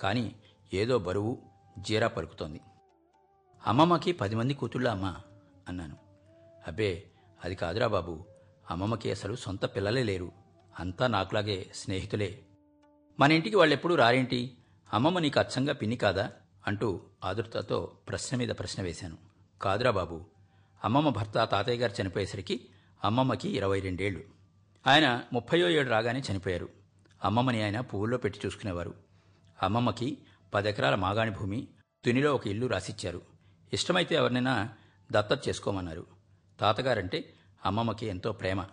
కానీ 0.00 0.34
ఏదో 0.74 0.98
బరువు 0.98 1.38
జీరా 1.78 2.08
పలుకుతోంది 2.08 2.60
అమ్మమ్మకి 3.66 4.12
పది 4.12 4.34
మంది 4.34 4.54
కూతుళ్ళ 4.54 4.88
అమ్మా? 4.88 5.16
అన్నాను. 5.68 5.96
అబ్బే 6.66 7.04
అది 7.44 7.54
కాదురా 7.54 7.86
బాబు. 7.86 8.24
అమ్మమ్మకి 8.70 9.10
అసలు 9.10 9.36
సొంత 9.36 9.64
పిల్లలే 9.64 10.02
లేరు. 10.02 10.32
అంతా 10.80 11.06
నాకులాగే 11.06 11.70
స్నేహితులే. 11.74 12.42
మన 13.20 13.32
ఇంటికి 13.32 13.56
వాళ్ళెప్పుడూ 13.56 13.94
రారేంటి? 13.94 14.58
అమ్మమ్మ 14.92 15.18
నీకు 15.18 15.40
అచ్చంగా 15.40 15.72
పిన్ని 15.72 15.96
కాదా? 15.96 16.32
అంటూ 16.66 17.00
ఆదుర్తతో 17.24 17.92
ప్రశ్న 18.08 18.36
మీద 18.36 18.48
ప్రశ్న 18.48 18.82
వేశాను. 18.82 19.16
కాదురా 19.62 19.90
బాబు. 19.90 20.24
అమ్మమ్మ 20.84 21.08
భర్త 21.08 21.34
తాతయ్య 21.34 21.78
గారు 21.78 22.02
చనిపోయేసరికి 22.02 22.68
అమ్మమ్మకి 23.04 23.56
ఇరవై 23.56 23.80
రెండేళ్ళు 23.80 24.43
ఆయన 24.86 25.22
ముప్పయో 25.32 25.68
ఏడు 25.68 25.90
రాగానే 25.90 26.22
చనిపోయారు. 26.32 26.68
అమ్మమ్మని 27.24 27.64
ఆయన 27.64 27.80
పువ్వుల్లో 27.80 28.18
పెట్టి 28.18 28.40
చూసుకునేవారు. 28.46 28.94
అమ్మమ్మకి 29.62 30.18
పదెకరాల 30.54 30.94
మాగాణి 30.94 31.30
భూమి 31.30 31.68
తునిలో 32.04 32.34
ఒక 32.34 32.46
ఇల్లు 32.46 32.66
రాసిచ్చారు. 32.66 33.22
ఇష్టమైతే 33.72 34.14
ఎవరినైనా 34.14 34.68
దత్తత 35.12 35.48
చేసుకోమన్నారు. 35.48 36.06
తాతగారంటే 36.60 37.34
అమ్మమ్మకి 37.64 38.06
ఎంతో 38.06 38.32
ప్రేమ. 38.32 38.64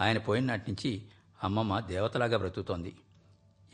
ఆయన 0.00 0.18
పోయిన 0.18 0.44
నాటి 0.44 0.70
నుంచి 0.70 1.02
అమ్మమ్మ 1.44 1.80
దేవతలాగా 1.80 2.38
బ్రతుకుతోంది. 2.38 2.96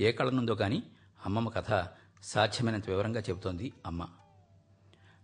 ఏ 0.01 0.13
కళనుందో 0.13 0.55
కానీ 0.55 0.83
అమ్మమ్మ 1.27 1.49
కథ 1.49 1.87
సాధ్యమైనంత 2.23 2.91
వివరంగా 2.91 3.21
చెబుతోంది 3.21 3.73
అమ్మ. 3.87 4.09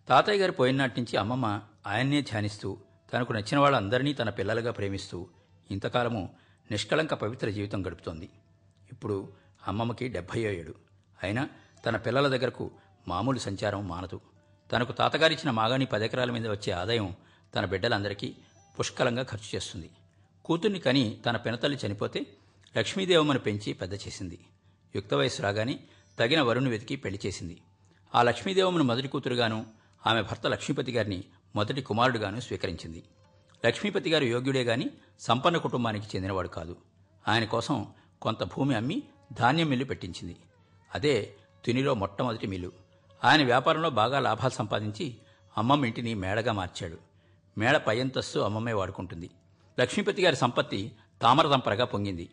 తాతయ్య 0.09 0.41
గారు 0.41 0.53
పోయినాటి 0.53 1.01
నుంచి 1.01 1.17
అమ్మమ్మ 1.17 1.61
ఆయన్నే 1.87 2.23
ధ్యానిస్తూ 2.23 2.79
తనకు 3.13 3.33
నచ్చిన 3.33 3.59
వాళ్ళందరినీ 3.59 4.13
తన 4.13 4.31
పిల్లలుగా 4.31 4.71
ప్రేమిస్తూ 4.71 5.27
ఇంతకాలము 5.71 6.35
నిష్కళంక 6.71 7.15
పవిత్ర 7.15 7.51
జీవితం 7.51 7.87
గడుపుతోంది. 7.87 8.29
ఇప్పుడు 8.93 9.33
అమ్మమ్మకి 9.67 10.09
డెబ్భయో 10.09 10.51
ఏడు. 10.51 10.75
అయినా 11.23 11.49
తన 11.87 11.97
పిల్లల 11.97 12.29
దగ్గరకు 12.29 12.71
మామూలు 13.09 13.39
సంచారం 13.39 13.89
మానదు. 13.89 14.21
తనకు 14.73 14.93
తాతగారిచ్చిన 14.93 15.51
మాగాణి 15.51 15.87
పదెకరాల 15.87 16.31
మీద 16.31 16.49
వచ్చే 16.49 16.73
ఆదాయం 16.73 17.15
తన 17.57 17.65
బిడ్డలందరికీ 17.65 18.35
పుష్కలంగా 18.81 19.23
ఖర్చు 19.23 19.57
చేస్తుంది. 19.57 19.91
కూతుర్ని 20.45 20.79
కని 20.79 21.19
తన 21.27 21.37
పినతల్లి 21.37 21.79
చనిపోతే 21.87 22.27
లక్ష్మీదేవమ్మను 22.77 23.39
పెంచి 23.39 23.73
పెద్ద 23.73 23.95
చేసింది. 23.95 24.39
యుక్త 24.97 25.15
వయసు 25.15 25.43
రాగానే 25.43 25.81
తగిన 26.19 26.43
వరుణ్ణి 26.43 26.71
వెతికి 26.71 26.97
పెళ్ళి 26.97 27.21
చేసింది. 27.27 27.63
ఆ 28.15 28.23
లక్ష్మీదేవమ్మను 28.23 28.85
మొదటి 28.85 29.09
కూతురుగాను 29.09 29.67
ఆమె 30.07 30.23
భర్త 30.23 30.47
లక్ష్మీపతి 30.47 30.93
గారిని 30.93 31.25
మొదటి 31.57 31.83
కుమారుడుగాను 31.83 32.41
స్వీకరించింది. 32.41 33.05
లక్ష్మీపతి 33.67 34.11
గారు 34.11 34.25
యోగ్యుడే 34.25 34.63
గాని 34.63 34.91
సంపన్న 35.21 35.57
కుటుంబానికి 35.57 36.07
చెందినవాడు 36.17 36.49
కాదు. 36.49 36.77
ఆయన 37.29 37.45
కోసం 37.45 37.87
కొంత 38.23 38.43
భూమి 38.43 38.75
అమ్మి 38.75 39.03
ధాన్యం 39.33 39.69
మిల్లు 39.69 39.85
పెట్టించింది. 39.85 40.37
అదే 40.95 41.35
తునిలో 41.65 41.95
మొట్టమొదటి 41.95 42.47
మిల్లు. 42.47 42.73
ఆయన 43.25 43.45
వ్యాపారంలో 43.45 43.91
బాగా 43.91 44.21
లాభాలు 44.21 44.53
సంపాదించి 44.53 45.17
అమ్మమ్మ 45.59 45.87
ఇంటిని 45.87 46.15
మేడగా 46.15 46.53
మార్చాడు. 46.53 46.99
మేడ 47.59 47.77
పైంతస్తు 47.77 48.39
అమ్మమ్మే 48.39 48.73
వాడుకుంటుంది. 48.73 49.31
లక్ష్మీపతి 49.81 50.25
గారి 50.25 50.37
సంపత్తి 50.37 50.93
తామరతంపరగా 51.23 51.85
పొంగింది. 51.85 52.31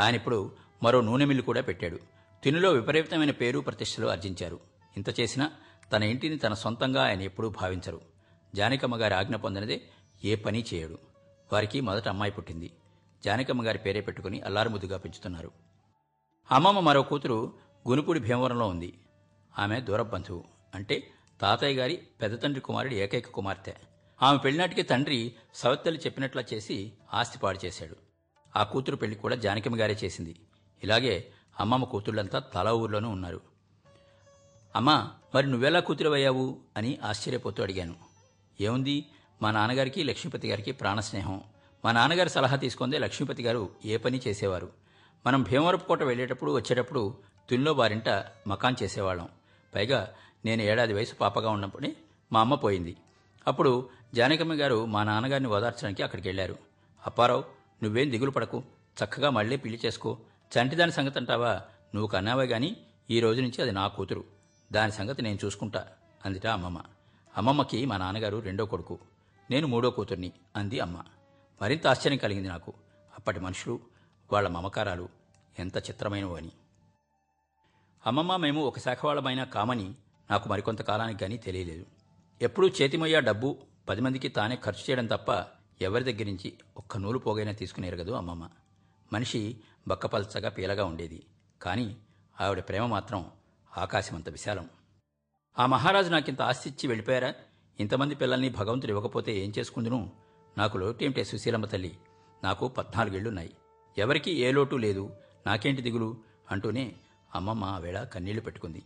ఆయన 0.00 0.14
ఇప్పుడు 0.14 0.52
మరో 0.82 1.00
నూనె 1.00 1.24
మిల్లు 1.24 1.42
కూడా 1.42 1.60
పెట్టాడు. 1.60 1.98
తినులో 2.44 2.70
విపరీతమైన 2.70 3.30
పేరు 3.30 3.60
ప్రతిష్టలు 3.60 4.06
ఆర్జించారు. 4.06 4.60
ఇంత 4.96 5.20
చేసినా 5.20 5.50
తన 5.92 6.02
ఇంటిని 6.02 6.38
తన 6.38 6.54
సొంతంగా 6.54 7.06
ఆయన 7.06 7.22
ఎప్పుడూ 7.22 7.48
భావించరు. 7.48 8.00
జానకమ్మ 8.54 8.96
గారి 8.96 9.14
ఆజ్ఞ 9.14 9.36
పొందినదే 9.36 9.82
ఏ 10.24 10.34
పని 10.34 10.64
చేయడు. 10.74 10.98
వారికి 11.52 11.80
మొదట 11.80 12.08
అమ్మాయి 12.08 12.32
పుట్టింది. 12.32 12.72
జానకమ్మ 13.24 13.66
గారి 13.66 13.78
పేరే 13.78 14.00
పెట్టుకుని 14.00 14.40
అల్లారుముద్దుగా 14.40 14.98
పెంచుతున్నారు. 14.98 15.50
అమ్మమ్మ 16.50 16.80
మరో 16.80 17.02
కూతురు 17.02 17.52
గునుపూడి 17.88 18.20
భీమవరంలో 18.20 18.66
ఉంది. 18.68 18.98
ఆమె 19.58 19.80
దూరబంధువు 19.80 20.44
అంటే 20.74 21.10
తాతయ్య 21.40 21.76
గారి 21.76 21.96
పెద్ద 21.96 22.42
తండ్రి 22.42 22.60
కుమారుడి 22.60 22.96
ఏకైక 22.96 23.28
కుమార్తె. 23.28 23.74
ఆమె 24.22 24.38
పెళ్ళినాటికి 24.38 24.82
తండ్రి 24.82 25.34
సవత్తలు 25.54 25.96
చెప్పినట్లా 25.96 26.44
చేసి 26.54 26.92
ఆస్తి 27.14 27.38
పాడు 27.38 27.66
చేశాడు. 27.66 27.96
ఆ 28.56 28.62
కూతురు 28.64 28.96
పెళ్ళి 28.96 29.16
కూడా 29.16 29.36
జానకమ్మ 29.36 29.80
గారే 29.80 29.98
చేసింది. 30.04 30.40
ఇలాగే 30.82 31.32
అమ్మమ్మ 31.60 31.84
కూతుళ్ళంతా 31.84 32.38
తల 32.38 32.68
ఊర్లోనూ 32.68 33.10
ఉన్నారు. 33.10 33.40
అమ్మా 34.76 35.10
మరి 35.34 35.46
నువ్వెలా 35.46 35.80
కూతురువయ్యావు? 35.80 36.60
అని 36.76 36.98
ఆశ్చర్యపోతూ 37.02 37.62
అడిగాను. 37.62 37.94
ఏముంది? 38.60 39.06
మా 39.42 39.50
నాన్నగారికి 39.50 40.04
లక్ష్మీపతి 40.04 40.48
గారికి 40.48 40.72
ప్రాణస్నేహం 40.72 41.40
మా 41.84 41.92
నాన్నగారి 41.92 42.30
సలహా 42.30 42.56
తీసుకుందే 42.56 42.98
లక్ష్మీపతి 42.98 43.42
గారు 43.42 43.70
ఏ 43.84 43.96
పని 43.96 44.20
చేసేవారు. 44.28 44.70
మనం 45.26 45.42
భీమవరపుకోట 45.42 46.02
వెళ్ళేటప్పుడు 46.02 46.52
వచ్చేటప్పుడు 46.52 47.14
తునిలో 47.50 47.72
వారింట 47.72 48.08
మకాన్ 48.46 48.82
చేసేవాళ్ళం. 48.82 49.28
పైగా 49.74 50.14
నేను 50.44 50.62
ఏడాది 50.62 50.92
వయసు 50.92 51.14
పాపగా 51.14 51.50
ఉన్నప్పుడే 51.50 51.96
మా 52.32 52.40
అమ్మ 52.40 52.54
పోయింది. 52.54 52.96
అప్పుడు 53.46 53.88
జానకమ్మ 54.14 54.52
గారు 54.52 54.84
మా 54.84 55.04
నాన్నగారిని 55.04 55.48
ఓదార్చడానికి 55.48 56.02
అక్కడికి 56.02 56.28
వెళ్ళారు. 56.28 56.58
అప్పారావు 57.06 57.44
నువ్వేం 57.82 58.10
దిగులు 58.10 58.30
పడకు. 58.30 58.62
చక్కగా 59.04 59.30
మళ్ళీ 59.30 59.56
పెళ్ళి 59.56 59.80
చేసుకో. 59.86 60.18
చంటిదాని 60.58 60.92
సంగతి 60.92 61.18
అంటావా? 61.18 61.52
నువ్వు 61.94 62.06
కన్నావే 62.06 62.46
గాని 62.46 62.76
ఈ 63.10 63.20
రోజు 63.20 63.40
నుంచి 63.40 63.62
అది 63.62 63.72
నా 63.72 63.88
కూతురు. 63.88 64.24
దాని 64.72 64.92
సంగతి 64.92 65.22
నేను 65.22 65.38
చూసుకుంటా 65.44 65.86
అందిట 66.26 66.46
అమ్మమ్మ. 66.46 66.80
అమ్మమ్మకి 67.36 67.86
మా 67.86 67.96
నాన్నగారు 67.96 68.38
రెండో 68.38 68.66
కొడుకు. 68.66 68.98
నేను 69.50 69.66
మూడో 69.66 69.90
కూతుర్ని 69.90 70.32
అంది 70.56 70.80
అమ్మ. 70.80 71.04
మరింత 71.62 71.86
ఆశ్చర్యం 71.86 72.18
కలిగింది 72.18 72.48
నాకు. 72.48 72.72
అప్పటి 73.14 73.40
మనుషులు 73.40 73.80
వాళ్ళ 74.32 74.48
మమకారాలు 74.48 75.08
ఎంత 75.58 75.76
చిత్రమైనవో 75.76 76.36
అని. 76.36 76.52
అమ్మమ్మ 78.06 78.36
మేము 78.36 78.64
ఒక 78.64 78.78
శాఖ 78.78 79.06
వాళ్ళమైనా 79.06 79.44
కామని 79.44 79.94
నాకు 80.30 80.48
మరికొంత 80.48 80.82
కాలానికి 80.82 81.20
కానీ 81.20 81.36
తెలియలేదు. 81.36 81.86
ఎప్పుడూ 82.42 82.68
చేతిమయ్యా 82.68 83.20
డబ్బు 83.20 83.56
పది 83.88 84.00
మందికి 84.00 84.28
తానే 84.28 84.56
ఖర్చు 84.56 84.80
చేయడం 84.80 85.06
తప్ప 85.06 85.44
ఎవరి 85.82 86.12
దగ్గర 86.12 86.24
నుంచి 86.24 86.58
ఒక్క 86.76 86.96
నూలు 86.96 87.18
పోగైనా 87.18 87.52
తీసుకునేరు 87.52 87.94
ఎరగదు 87.94 88.12
అమ్మమ్మ. 88.12 88.48
మనిషి 89.12 89.56
బక్కపల్చగా 89.88 90.48
పీలగా 90.48 90.84
ఉండేది. 90.84 91.26
కానీ 91.62 91.96
ఆవిడ 92.40 92.60
ప్రేమ 92.60 92.86
మాత్రం 92.86 93.30
ఆకాశమంత 93.78 94.28
విశాలం. 94.28 94.70
ఆ 95.58 95.66
మహారాజు 95.66 96.10
నాకింత 96.10 96.42
ఆస్తిచ్చి 96.42 96.86
వెళ్ళిపోయారా? 96.86 97.34
ఇంతమంది 97.80 98.14
పిల్లల్ని 98.14 98.48
భగవంతుడు 98.48 98.92
ఇవ్వకపోతే 98.92 99.36
ఏం 99.36 99.52
చేసుకుందును? 99.58 100.12
నాకు 100.58 100.78
లోటేమిటే 100.78 101.24
సుశీలమ్మ 101.24 101.66
తల్లి? 101.66 101.98
నాకు 102.44 102.68
పద్నాలుగేళ్ళున్నాయి 102.68 103.50
ఎవరికీ 103.98 104.30
ఏ 104.30 104.52
లోటు 104.52 104.76
లేదు. 104.76 105.10
నాకేంటి 105.46 105.82
దిగులు? 105.82 106.16
అంటూనే 106.50 106.92
అమ్మమ్మ 107.34 107.64
ఆవేళ 107.64 108.02
కన్నీళ్ళు 108.02 108.42
పెట్టుకుంది. 108.42 108.82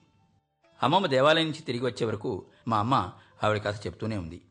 అమ్మమ్మ 0.82 1.06
దేవాలయం 1.06 1.44
నుంచి 1.44 1.60
తిరిగి 1.60 1.86
వచ్చే 1.86 2.06
వరకు 2.06 2.46
మా 2.68 2.78
అమ్మ 2.78 3.12
ఆవిడ 3.44 3.62
కథ 3.62 3.86
చెప్తూనే 3.86 4.16
ఉంది. 4.16 4.42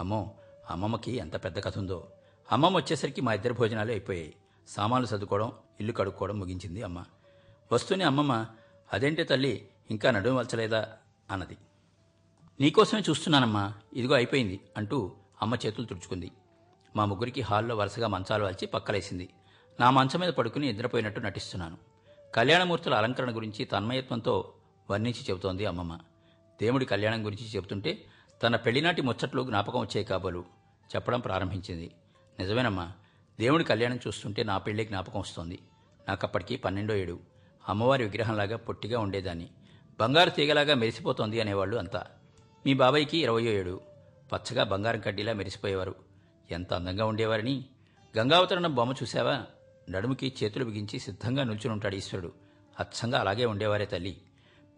అమ్మో 0.00 0.34
అమ్మమ్మకి 0.70 1.16
ఎంత 1.16 1.44
పెద్ద 1.44 1.64
కథ 1.64 1.78
ఉందో. 1.78 2.08
అమ్మమ్మ 2.52 2.76
వచ్చేసరికి 2.76 3.20
మా 3.20 3.32
ఇద్దరి 3.32 3.52
భోజనాలు 3.52 3.90
అయిపోయాయి. 3.90 4.34
సామాన్లు 4.68 5.08
సర్దుకోవడం 5.08 5.52
ఇల్లు 5.80 5.92
కడుక్కోవడం 5.92 6.40
ముగించింది 6.40 6.82
అమ్మ. 6.82 7.04
వస్తూనే 7.72 8.04
అమ్మమ్మ 8.04 8.46
అదేంటే 8.92 9.24
తల్లి 9.24 9.68
ఇంకా 9.90 10.10
నడుము 10.10 10.38
వలచలేదా? 10.38 10.88
అన్నది. 11.30 11.56
నీకోసమే 12.60 13.02
చూస్తున్నానమ్మా. 13.10 13.74
ఇదిగో 13.92 14.14
అయిపోయింది 14.14 14.60
అంటూ 14.76 15.12
అమ్మ 15.42 15.54
చేతులు 15.66 15.86
తుడుచుకుంది. 15.86 16.30
మా 16.96 17.04
ముగ్గురికి 17.04 17.40
హాల్లో 17.40 17.76
వరుసగా 17.76 18.06
మంచాలు 18.06 18.44
వాల్చి 18.44 18.66
పక్కలేసింది. 18.66 19.28
నా 19.80 19.90
మంచం 19.90 20.20
మీద 20.20 20.28
పడుకుని 20.28 20.72
నిద్రపోయినట్టు 20.72 21.20
నటిస్తున్నాను. 21.20 21.78
కళ్యాణమూర్తుల 22.34 22.94
అలంకరణ 22.94 23.36
గురించి 23.36 23.64
తన్మయత్వంతో 23.64 24.52
వర్ణించి 24.90 25.24
చెబుతోంది 25.30 25.66
అమ్మమ్మ. 25.66 25.98
దేవుడి 26.60 26.84
కళ్యాణం 26.84 27.26
గురించి 27.26 27.46
చెబుతుంటే 27.48 28.04
తన 28.42 28.56
పెళ్ళినాటి 28.56 29.02
ముచ్చట్లు 29.02 29.42
జ్ఞాపకం 29.42 29.80
వచ్చే 29.80 30.02
కాబోలు. 30.02 30.44
చెప్పడం 30.94 31.20
ప్రారంభించింది. 31.20 31.90
నిజమేనమ్మా. 32.38 32.92
దేవుడి 33.40 33.64
కళ్యాణం 33.64 33.98
చూస్తుంటే 34.06 34.42
నా 34.42 34.58
పెళ్ళి 34.58 34.84
జ్ఞాపకం 34.84 35.20
వస్తోంది. 35.20 35.58
నాకప్పటికి 36.08 36.56
పన్నెండో 36.56 36.94
ఏడు. 36.94 37.20
అమ్మవారి 37.68 38.04
విగ్రహంలాగా 38.04 38.56
పొట్టిగా 38.56 39.00
ఉండేదాన్ని. 39.00 39.48
బంగారు 40.00 40.30
తీగలాగా 40.30 40.74
మెరిసిపోతోంది 40.74 41.40
అనేవాళ్ళు 41.40 41.76
అంతా. 41.76 42.06
మీ 42.66 42.74
బాబాయ్కి 42.74 43.18
ఇరవయో 43.18 43.52
ఏడు. 43.52 43.80
పచ్చగా 44.32 44.64
బంగారం 44.64 45.00
కడ్డీలా 45.00 45.32
మెరిసిపోయేవారు. 45.32 45.94
ఎంత 46.50 46.74
అందంగా 46.74 47.06
ఉండేవారని. 47.06 47.64
గంగావతరణం 48.18 48.74
బొమ్మ 48.74 48.94
చూశావా? 49.02 49.44
నడుముకి 49.90 50.32
చేతులు 50.42 50.64
బిగించి 50.64 50.98
సిద్ధంగా 50.98 51.44
నిల్చునుంటాడు 51.44 51.96
ఈశ్వరుడు. 51.96 52.32
అచ్చంగా 52.80 53.20
అలాగే 53.20 53.44
ఉండేవారే 53.44 53.86
తల్లి. 53.86 54.22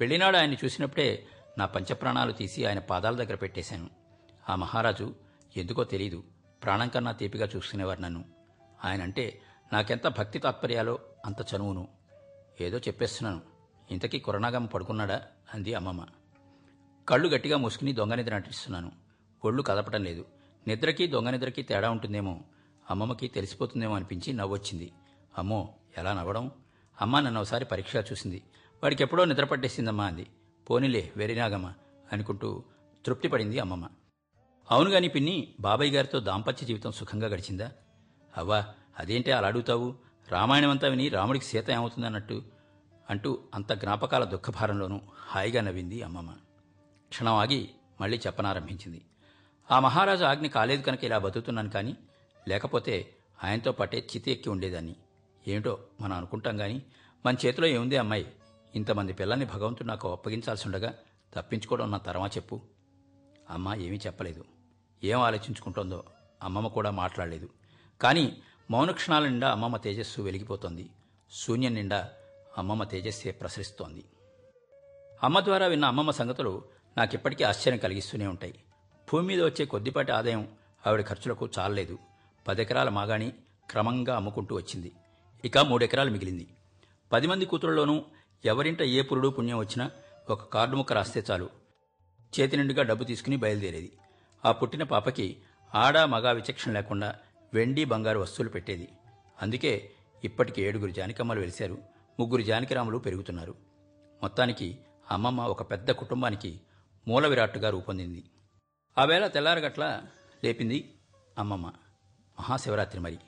పెళ్ళినాడు 0.00 0.36
ఆయన్ని 0.36 0.56
చూసినప్పుడే 0.64 1.26
నా 1.58 1.66
పంచప్రాణాలు 1.66 2.32
తీసి 2.32 2.64
ఆయన 2.64 2.78
పాదాల 2.78 3.16
దగ్గర 3.16 3.34
పెట్టేశాను. 3.34 3.90
ఆ 4.48 4.54
మహారాజు 4.54 5.14
ఎందుకో 5.56 5.84
తెలీదు. 5.84 6.24
ప్రాణం 6.64 6.88
కన్నా 6.88 7.12
తీపిగా 7.12 7.48
చూసుకునేవారు 7.56 8.00
నన్ను. 8.00 8.24
ఆయనంటే 8.84 9.42
నాకెంత 9.72 10.06
భక్తి 10.06 10.38
తాత్పర్యాలో 10.38 10.98
అంత 11.26 11.54
చనువును. 11.54 11.88
ఏదో 12.60 12.78
చెప్పేస్తున్నాను. 12.78 13.40
ఇంతకీ 13.90 14.18
కొరణాగమ్మ 14.18 14.66
పడుకున్నాడా? 14.66 15.22
అంది 15.54 15.74
అమ్మమ్మ. 15.74 16.06
కళ్ళు 17.08 17.28
గట్టిగా 17.28 17.56
మూసుకుని 17.56 17.92
దొంగ 17.92 18.14
నిద్ర 18.14 18.36
నటిస్తున్నాను. 18.36 18.92
ఒళ్ళు 19.44 19.62
కదపటం 19.62 20.04
లేదు. 20.04 20.24
నిద్రకి 20.68 21.06
దొంగ 21.06 21.30
నిద్రకి 21.30 21.62
తేడా 21.62 21.90
ఉంటుందేమో. 21.90 22.40
అమ్మమ్మకి 22.90 23.28
తెలిసిపోతుందేమో 23.28 23.94
అనిపించి 23.94 24.32
నవ్వొచ్చింది. 24.32 24.92
అమ్మో 25.38 25.74
ఎలా 25.98 26.12
నవ్వడం? 26.12 26.50
అమ్మ 27.02 27.20
నన్ను 27.20 27.40
ఒకసారి 27.40 27.64
పరీక్షగా 27.64 28.04
చూసింది. 28.12 28.42
వాడికి 28.82 29.02
ఎప్పుడో 29.02 29.24
నిద్ర 29.24 29.44
పట్టేసిందమ్మా 29.44 30.06
అంది. 30.06 30.26
పోనీలే 30.70 31.12
వెరినాగమ్మ 31.16 31.72
అనుకుంటూ 32.12 32.64
తృప్తి 33.06 33.28
పడింది 33.28 33.58
అమ్మమ్మ. 33.58 33.88
అవును 34.70 34.90
గాని 34.90 35.08
పిన్ని 35.08 35.54
బాబాయ్ 35.60 35.90
గారితో 35.90 36.20
దాంపత్య 36.20 36.66
జీవితం 36.66 36.92
సుఖంగా 36.92 37.26
గడిచిందా? 37.26 37.72
అవ్వా 38.36 38.66
అదేంటి 38.98 39.32
అలా 39.32 39.48
అడుగుతావు? 39.48 39.94
రామాయణమంతా 40.28 40.88
విని 40.88 41.08
రాముడికి 41.08 41.44
సీత 41.44 41.70
ఏమవుతుందన్నట్టు 41.70 42.42
అంటూ 43.10 43.38
అంత 43.54 43.72
జ్ఞాపకాల 43.72 44.24
దుఃఖభారంలోనూ 44.24 45.00
హాయిగా 45.18 45.60
నవ్వింది 45.60 46.02
అమ్మమ్మ. 46.02 46.34
క్షణం 47.12 47.34
ఆగి 47.34 47.70
మళ్ళీ 48.00 48.20
చెప్పనారంభించింది. 48.26 49.04
ఆ 49.70 49.80
మహారాజు 49.80 50.24
ఆజ్ఞ 50.24 50.46
కాలేదు 50.46 50.82
కనుక 50.82 51.04
ఇలా 51.04 51.18
బతుకుతున్నాను 51.18 51.70
కానీ 51.70 51.96
లేకపోతే 52.48 53.14
ఆయనతో 53.44 53.72
పట్టే 53.72 53.98
చితి 53.98 54.32
ఎక్కి 54.32 54.50
ఉండేదాన్ని. 54.50 54.96
ఏమిటో 55.48 55.78
మనం 56.00 56.16
అనుకుంటాం 56.16 56.56
కానీ 56.56 56.82
మన 57.26 57.36
చేతిలో 57.46 57.66
ఏముంది 57.66 57.96
అమ్మాయి? 57.96 58.32
ఇంతమంది 58.74 59.12
పిల్లల్ని 59.12 59.46
భగవంతుడు 59.46 59.88
నాకు 59.88 60.12
అప్పగించాల్సి 60.12 60.68
ఉండగా 60.68 60.94
తప్పించుకోవడం 61.34 61.90
నా 61.90 61.98
తరమా 61.98 62.26
చెప్పు. 62.26 62.60
అమ్మ 63.50 63.74
ఏమీ 63.74 63.96
చెప్పలేదు. 63.96 64.44
ఏం 65.04 65.20
ఆలోచించుకుంటోందో 65.20 66.04
అమ్మమ్మ 66.42 66.68
కూడా 66.68 66.90
మాట్లాడలేదు. 66.90 67.48
కానీ 68.00 68.42
మౌన 68.70 68.90
క్షణాల 68.90 69.22
నిండా 69.22 69.50
అమ్మమ్మ 69.50 69.76
తేజస్సు 69.76 70.22
వెలిగిపోతోంది. 70.22 70.90
శూన్యం 71.32 71.74
నిండా 71.74 72.10
అమ్మమ్మ 72.58 72.84
తేజస్సే 72.84 73.30
ప్రసరిస్తోంది. 73.30 74.04
అమ్మ 75.22 75.40
ద్వారా 75.40 75.66
విన్న 75.66 75.84
అమ్మమ్మ 75.84 76.10
సంగతులు 76.10 76.71
నాకిప్పటికీ 76.98 77.44
ఆశ్చర్యం 77.44 77.80
కలిగిస్తూనే 77.80 78.26
ఉంటాయి. 78.26 78.54
భూమి 79.12 79.26
మీద 79.26 79.42
వచ్చే 79.42 79.64
కొద్దిపాటి 79.64 80.12
ఆదాయం 80.12 80.48
ఆవిడ 80.86 81.06
ఖర్చులకు 81.06 81.48
చాలలేదు. 81.58 81.98
పదెకరాల 82.48 82.88
మాగాణి 82.88 83.32
క్రమంగా 83.70 84.16
అమ్ముకుంటూ 84.16 84.56
వచ్చింది. 84.56 84.92
ఇక 85.44 85.58
మూడెకరాలు 85.58 86.10
మిగిలింది. 86.10 86.48
పది 87.12 87.26
మంది 87.26 87.44
కూతురులోనూ 87.44 88.04
ఎవరింట 88.44 88.82
ఏ 88.82 89.02
పురుడు 89.02 89.28
పుణ్యం 89.28 89.58
వచ్చినా 89.58 89.90
ఒక 90.30 90.42
కార్డు 90.42 90.76
ముక్క 90.76 90.92
రాస్తే 90.92 91.24
చాలు. 91.30 91.50
చేతి 92.40 92.56
నిండుగా 92.56 92.82
డబ్బు 92.82 93.04
తీసుకుని 93.04 93.36
బయలుదేరేది. 93.36 93.92
ఆ 94.44 94.52
పుట్టిన 94.52 94.82
పాపకి 94.82 95.36
ఆడ 95.74 95.98
మగా 95.98 96.30
విచక్షణ 96.30 96.72
లేకుండా 96.72 97.14
వెండి 97.54 97.84
బంగారు 97.84 98.18
వస్తువులు 98.18 98.52
పెట్టేది. 98.52 98.88
అందుకే 99.42 99.90
ఇప్పటికి 100.24 100.62
ఏడుగురు 100.62 100.90
జానికమ్మలు 100.90 101.40
వెలిశారు. 101.40 101.78
ముగ్గురు 102.20 102.42
జానకిరాములు 102.42 102.98
పెరుగుతున్నారు. 102.98 103.54
మొత్తానికి 104.22 104.78
అమ్మమ్మ 105.10 105.40
ఒక 105.40 105.70
పెద్ద 105.70 105.90
కుటుంబానికి 105.90 106.60
మూల 107.08 107.26
విరాట్టుగా 107.26 107.70
రూపొందింది. 107.70 108.24
ఆ 108.98 109.04
వేళ 109.04 109.26
తెల్లారగట్ల 109.26 110.02
లేపింది 110.44 110.94
అమ్మమ్మ. 111.38 111.66
మహాశివరాత్రి 112.40 113.00
మరి. 113.00 113.18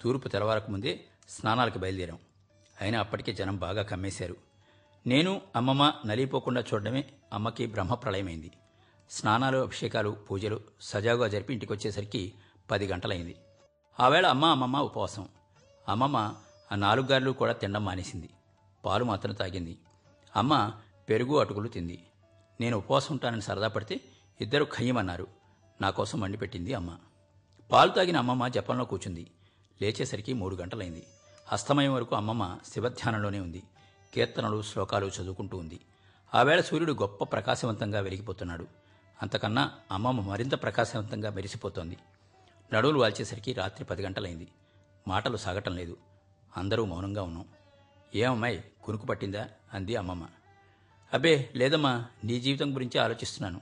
తూర్పు 0.00 0.28
తెల్లవారకు 0.28 0.70
ముందే 0.70 1.04
స్నానాలకు 1.28 1.78
బయలుదేరాం. 1.78 2.18
అయినా 2.80 3.00
అప్పటికే 3.00 3.32
జనం 3.32 3.56
బాగా 3.56 3.82
కమ్మేశారు. 3.82 4.36
నేను 5.06 5.40
అమ్మమ్మ 5.56 5.92
నలిపోకుండా 6.06 6.60
చూడడమే 6.60 7.04
అమ్మకి 7.32 7.66
బ్రహ్మప్రళయమైంది. 7.66 8.50
స్నానాలు 9.10 9.58
అభిషేకాలు 9.58 10.10
పూజలు 10.10 10.60
సజావుగా 10.80 11.28
జరిపి 11.28 11.52
ఇంటికొచ్చేసరికి 11.52 12.32
పది 12.70 12.86
గంటలైంది. 12.86 13.36
ఆవేళ 14.00 14.26
అమ్మ 14.26 14.44
అమ్మమ్మ 14.44 14.78
ఉపవాసం. 14.78 15.28
అమ్మమ్మ 15.88 16.34
ఆ 16.72 16.74
నాలుగు 16.74 17.06
గారెలు 17.06 17.30
కూడా 17.30 17.52
తినడం 17.52 17.84
మానేసింది. 17.84 18.30
పాలు 18.84 19.04
మాత్రం 19.04 19.34
తాగింది. 19.34 19.78
అమ్మ 20.36 20.72
పెరుగు 21.08 21.36
అటుకులు 21.36 21.68
తింది. 21.68 22.04
నేను 22.60 22.78
ఉపవాసం 22.78 23.14
ఉంటానని 23.14 23.42
సరదా 23.42 23.68
పడితే 23.68 24.00
ఇద్దరు 24.40 24.64
ఖయ్యమన్నారు. 24.64 25.26
నా 25.80 25.90
కోసం 25.90 26.20
వండిపెట్టింది 26.20 26.74
అమ్మ. 26.74 26.98
పాలు 27.72 27.90
తాగిన 27.90 28.16
అమ్మమ్మ 28.16 28.48
జపంలో 28.48 28.84
కూర్చుంది. 28.84 29.30
లేచేసరికి 29.82 30.32
మూడు 30.32 30.56
గంటలైంది. 30.56 31.06
అస్తమయం 31.52 31.94
వరకు 31.94 32.16
అమ్మమ్మ 32.16 32.58
శివధ్యానంలోనే 32.72 33.40
ఉంది. 33.40 33.62
కీర్తనలు 34.14 34.62
శ్లోకాలు 34.62 35.06
చదువుకుంటూ 35.06 35.58
ఉంది. 35.58 35.80
ఆవేళ 36.34 36.60
సూర్యుడు 36.60 36.92
గొప్ప 36.92 37.24
ప్రకాశవంతంగా 37.24 38.00
వెలిగిపోతున్నాడు. 38.00 38.66
అంతకన్నా 39.22 39.72
అమ్మమ్మ 39.90 40.20
మరింత 40.20 40.62
ప్రకాశవంతంగా 40.62 41.30
మెరిసిపోతోంది. 41.30 41.98
నడువులు 42.74 42.98
వాల్చేసరికి 42.98 43.52
రాత్రి 43.52 43.84
పది 43.84 44.02
గంటలైంది. 44.02 44.48
మాటలు 45.08 45.36
సాగటం 45.36 45.76
లేదు. 45.76 45.96
అందరూ 46.56 46.84
మౌనంగా 46.84 47.22
ఉన్నాం. 47.22 47.44
ఏమమ్మాయి 48.14 48.64
కునుకు 48.84 49.06
పట్టిందా? 49.06 49.48
అంది 49.74 49.96
అమ్మమ్మ. 49.96 50.26
అబ్బే 51.14 51.50
లేదమ్మా 51.56 52.04
నీ 52.24 52.40
జీవితం 52.40 52.74
గురించి 52.74 52.98
ఆలోచిస్తున్నాను. 52.98 53.60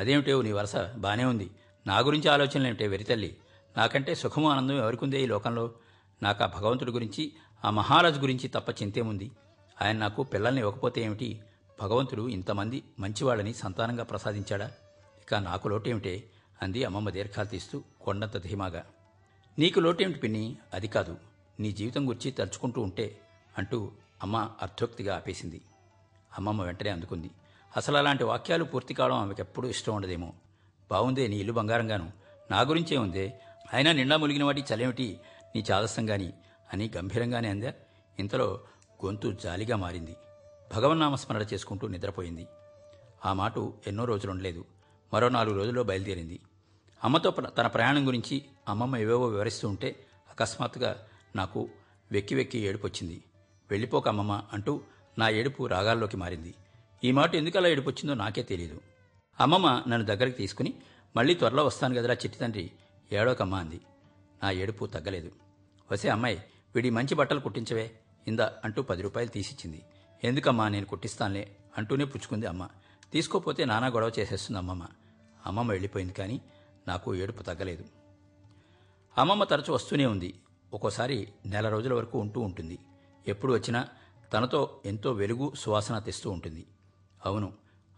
అదేమిటో 0.00 0.42
నీ 0.42 0.52
వరస 0.52 0.76
బానే 0.76 1.24
ఉంది. 1.24 1.50
నా 1.86 1.98
గురించి 1.98 2.28
ఆలోచనలేమిటే 2.28 2.88
వెరితల్లి 2.88 3.36
నాకంటే 3.76 4.14
సుఖము 4.14 4.50
ఆనందం 4.50 4.76
ఎవరికుందే 4.76 5.22
ఈ 5.22 5.26
లోకంలో? 5.26 5.74
నాకు 6.22 6.44
ఆ 6.44 6.46
భగవంతుడి 6.46 6.90
గురించి 6.90 7.32
ఆ 7.64 7.70
మహారాజు 7.70 8.20
గురించి 8.20 8.48
తప్ప 8.48 8.82
చింతేముంది? 8.82 9.30
ఆయన 9.82 9.96
నాకు 9.96 10.22
పిల్లల్ని 10.22 10.60
ఇవ్వకపోతే 10.60 11.02
ఏమిటి? 11.02 11.40
భగవంతుడు 11.82 12.28
ఇంతమంది 12.28 12.82
మంచివాళ్ళని 12.98 13.54
సంతానంగా 13.54 14.04
ప్రసాదించాడా? 14.04 14.66
ఇక 15.22 15.34
నాకు 15.34 15.68
లోటేమిటే? 15.68 16.24
అంది 16.62 16.84
అమ్మమ్మ 16.84 17.10
దీర్ఘాలు 17.10 17.48
తీస్తూ 17.48 17.82
కొండంత 18.00 18.42
ధీమాగా. 18.42 18.84
నీకు 19.58 19.80
లోటేమిటి 19.80 20.18
పిన్ని? 20.18 20.56
అది 20.74 20.88
కాదు. 20.88 21.16
నీ 21.60 21.72
జీవితం 21.72 22.08
గురించి 22.08 22.30
తలుచుకుంటూ 22.30 22.80
ఉంటే 22.80 23.20
అంటూ 23.58 23.92
అమ్మ 24.22 24.50
అర్థోక్తిగా 24.62 25.16
ఆపేసింది. 25.16 25.60
అమ్మమ్మ 26.38 26.62
వెంటనే 26.62 26.90
అందుకుంది. 26.90 27.30
అసలు 27.76 27.96
అలాంటి 27.96 28.24
వాక్యాలు 28.24 28.64
పూర్తి 28.64 28.94
కావడం 28.94 29.16
ఆమెకు 29.16 29.40
ఎప్పుడూ 29.40 29.68
ఇష్టం 29.68 29.94
ఉండదేమో. 29.94 30.32
బాగుందే 30.90 31.26
నీ 31.26 31.36
ఇల్లు 31.36 31.52
బంగారంగాను. 31.52 32.12
నా 32.50 32.60
గురించే 32.60 32.96
ఉందే. 32.96 33.40
అయినా 33.72 33.92
నిండా 33.92 34.16
ములిగిన 34.16 34.44
వాటి 34.44 34.64
చలేమిటి? 34.74 35.20
నీ 35.56 35.64
చాదస్సం 35.72 36.10
గాని 36.10 36.32
అని 36.72 36.90
గంభీరంగానే 36.96 37.48
అందా. 37.48 37.72
ఇంతలో 38.18 38.60
గొంతు 39.04 39.36
జాలిగా 39.44 39.76
మారింది. 39.76 40.16
భగవన్నామస్మరణ 40.76 41.42
చేసుకుంటూ 41.42 41.88
నిద్రపోయింది. 41.88 42.46
ఆ 43.24 43.32
మాట 43.32 43.58
ఎన్నో 43.58 44.04
రోజులు 44.04 44.30
ఉండలేదు 44.30 44.64
మరో 45.14 45.28
నాలుగు 45.28 45.56
రోజుల్లో 45.56 45.82
బయలుదేరింది. 45.82 46.40
అమ్మతో 47.04 47.30
ప్ర- 47.30 47.48
తన 47.48 47.66
ప్రయాణం 47.66 48.06
గురించి 48.06 48.42
అమ్మమ్మ 48.68 48.96
ఏవేవో 48.96 49.26
వివరిస్తూ 49.26 49.68
ఉంటే 49.68 50.06
అకస్మాత్తుగా 50.30 50.96
నాకు 51.36 51.68
వెక్కి 52.12 52.34
వెక్కి 52.34 52.58
ఏడుపొచ్చింది. 52.58 53.24
వెళ్ళిపోక 53.70 54.08
అమ్మమ్మ 54.08 54.42
అంటూ 54.52 54.80
నా 55.18 55.28
ఏడుపు 55.28 55.66
రాగాల్లోకి 55.66 56.16
మారింది. 56.16 56.54
ఈ 57.04 57.12
మాట 57.12 57.34
ఎందుకలా 57.34 57.68
ఏడుపు 57.68 57.88
వచ్చిందో 57.88 58.14
నాకే 58.14 58.42
తెలియదు 58.42 58.80
అమ్మమ్మ 59.40 59.84
నన్ను 59.88 60.06
దగ్గరికి 60.06 60.36
తీసుకుని 60.36 60.74
మళ్ళీ 61.16 61.34
త్వరలో 61.34 61.66
వస్తాను 61.66 61.94
కదరా 61.94 62.14
చిట్టి 62.14 62.38
తండ్రి 62.38 62.70
ఏడోకమ్మ 63.12 63.54
అంది. 63.54 63.80
నా 64.42 64.50
ఏడుపు 64.50 64.86
తగ్గలేదు. 64.86 65.32
వసే 65.92 66.08
అమ్మాయి 66.08 66.44
వీడి 66.74 66.90
మంచి 66.90 67.14
బట్టలు 67.14 67.40
కుట్టించవే 67.40 67.90
ఇందా 68.28 68.52
అంటూ 68.64 68.82
పది 68.82 69.02
రూపాయలు 69.02 69.30
తీసిచ్చింది. 69.30 69.82
ఎందుకమ్మా 70.24 70.68
నేను 70.68 70.86
కుట్టిస్తానులే 70.86 71.56
అంటూనే 71.78 72.04
పుచ్చుకుంది 72.04 72.46
అమ్మ. 72.46 72.68
తీసుకోపోతే 73.12 73.64
నానా 73.64 73.86
గొడవ 73.86 74.12
చేసేస్తుంది 74.18 74.58
అమ్మమ్మ. 74.58 74.86
అమ్మమ్మ 75.46 75.70
వెళ్ళిపోయింది 75.70 76.14
కానీ 76.14 76.40
నాకు 76.88 77.14
ఏడుపు 77.14 77.42
తగ్గలేదు. 77.42 77.84
అమ్మమ్మ 79.18 79.44
తరచు 79.44 79.72
వస్తూనే 79.72 80.06
ఉంది. 80.06 80.34
ఒక్కోసారి 80.72 81.28
నెల 81.46 81.68
రోజుల 81.68 81.94
వరకు 81.94 82.18
ఉంటూ 82.18 82.40
ఉంటుంది. 82.40 82.78
ఎప్పుడు 83.28 83.52
వచ్చినా 83.52 83.88
తనతో 84.32 84.80
ఎంతో 84.84 85.12
వెలుగు 85.12 85.52
సువాసన 85.54 85.98
తెస్తూ 85.98 86.30
ఉంటుంది. 86.30 86.66
అవును 87.26 87.52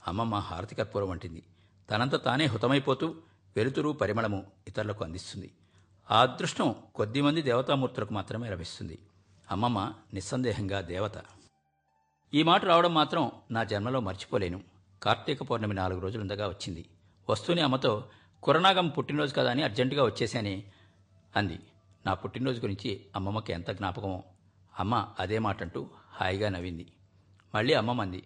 అమ్మమ్మ 0.07 0.35
హారతి 0.35 0.99
వంటింది 0.99 1.43
తనంత 1.91 2.25
తానే 2.25 2.47
హుతమైపోతూ 2.47 3.15
వెలుతురు 3.57 3.91
పరిమళము 3.91 4.47
ఇతరులకు 4.69 5.05
అందిస్తుంది. 5.05 5.51
ఆ 6.11 6.21
అదృష్టం 6.21 6.75
కొద్దిమంది 6.95 7.43
దేవతామూర్తులకు 7.43 8.15
మాత్రమే 8.15 8.51
లభిస్తుంది. 8.51 8.99
అమ్మమ్మ 9.51 9.93
నిస్సందేహంగా 10.15 10.81
దేవత. 10.81 11.13
ఈ 12.35 12.43
మాట 12.43 12.65
రావడం 12.65 12.95
మాత్రం 12.95 13.33
నా 13.51 13.65
జన్మలో 13.65 14.01
మర్చిపోలేను. 14.01 14.61
కార్తీక 15.03 15.43
పౌర్ణమి 15.43 15.75
నాలుగు 15.75 16.01
రోజులుండగా 16.01 16.49
వచ్చింది. 16.49 16.85
వస్తూనే 17.31 17.63
అమ్మతో 17.63 18.09
కురనాగం 18.43 18.89
పుట్టినరోజు 18.89 19.35
కదా 19.35 19.51
అని 19.51 19.63
అర్జెంటుగా 19.63 20.05
వచ్చేసానే 20.05 20.65
అంది. 21.37 21.61
నా 22.07 22.15
పుట్టినరోజు 22.15 22.61
గురించి 22.61 23.07
అమ్మమ్మకి 23.17 23.53
ఎంత 23.53 23.71
జ్ఞాపకమో. 23.71 24.23
అమ్మ 24.81 25.09
అదే 25.21 25.39
మాట 25.39 25.63
అంటూ 25.63 25.91
హాయిగా 26.15 26.49
నవ్వింది. 26.49 26.87
మళ్ళీ 27.55 27.75
అమ్మమంది 27.75 28.23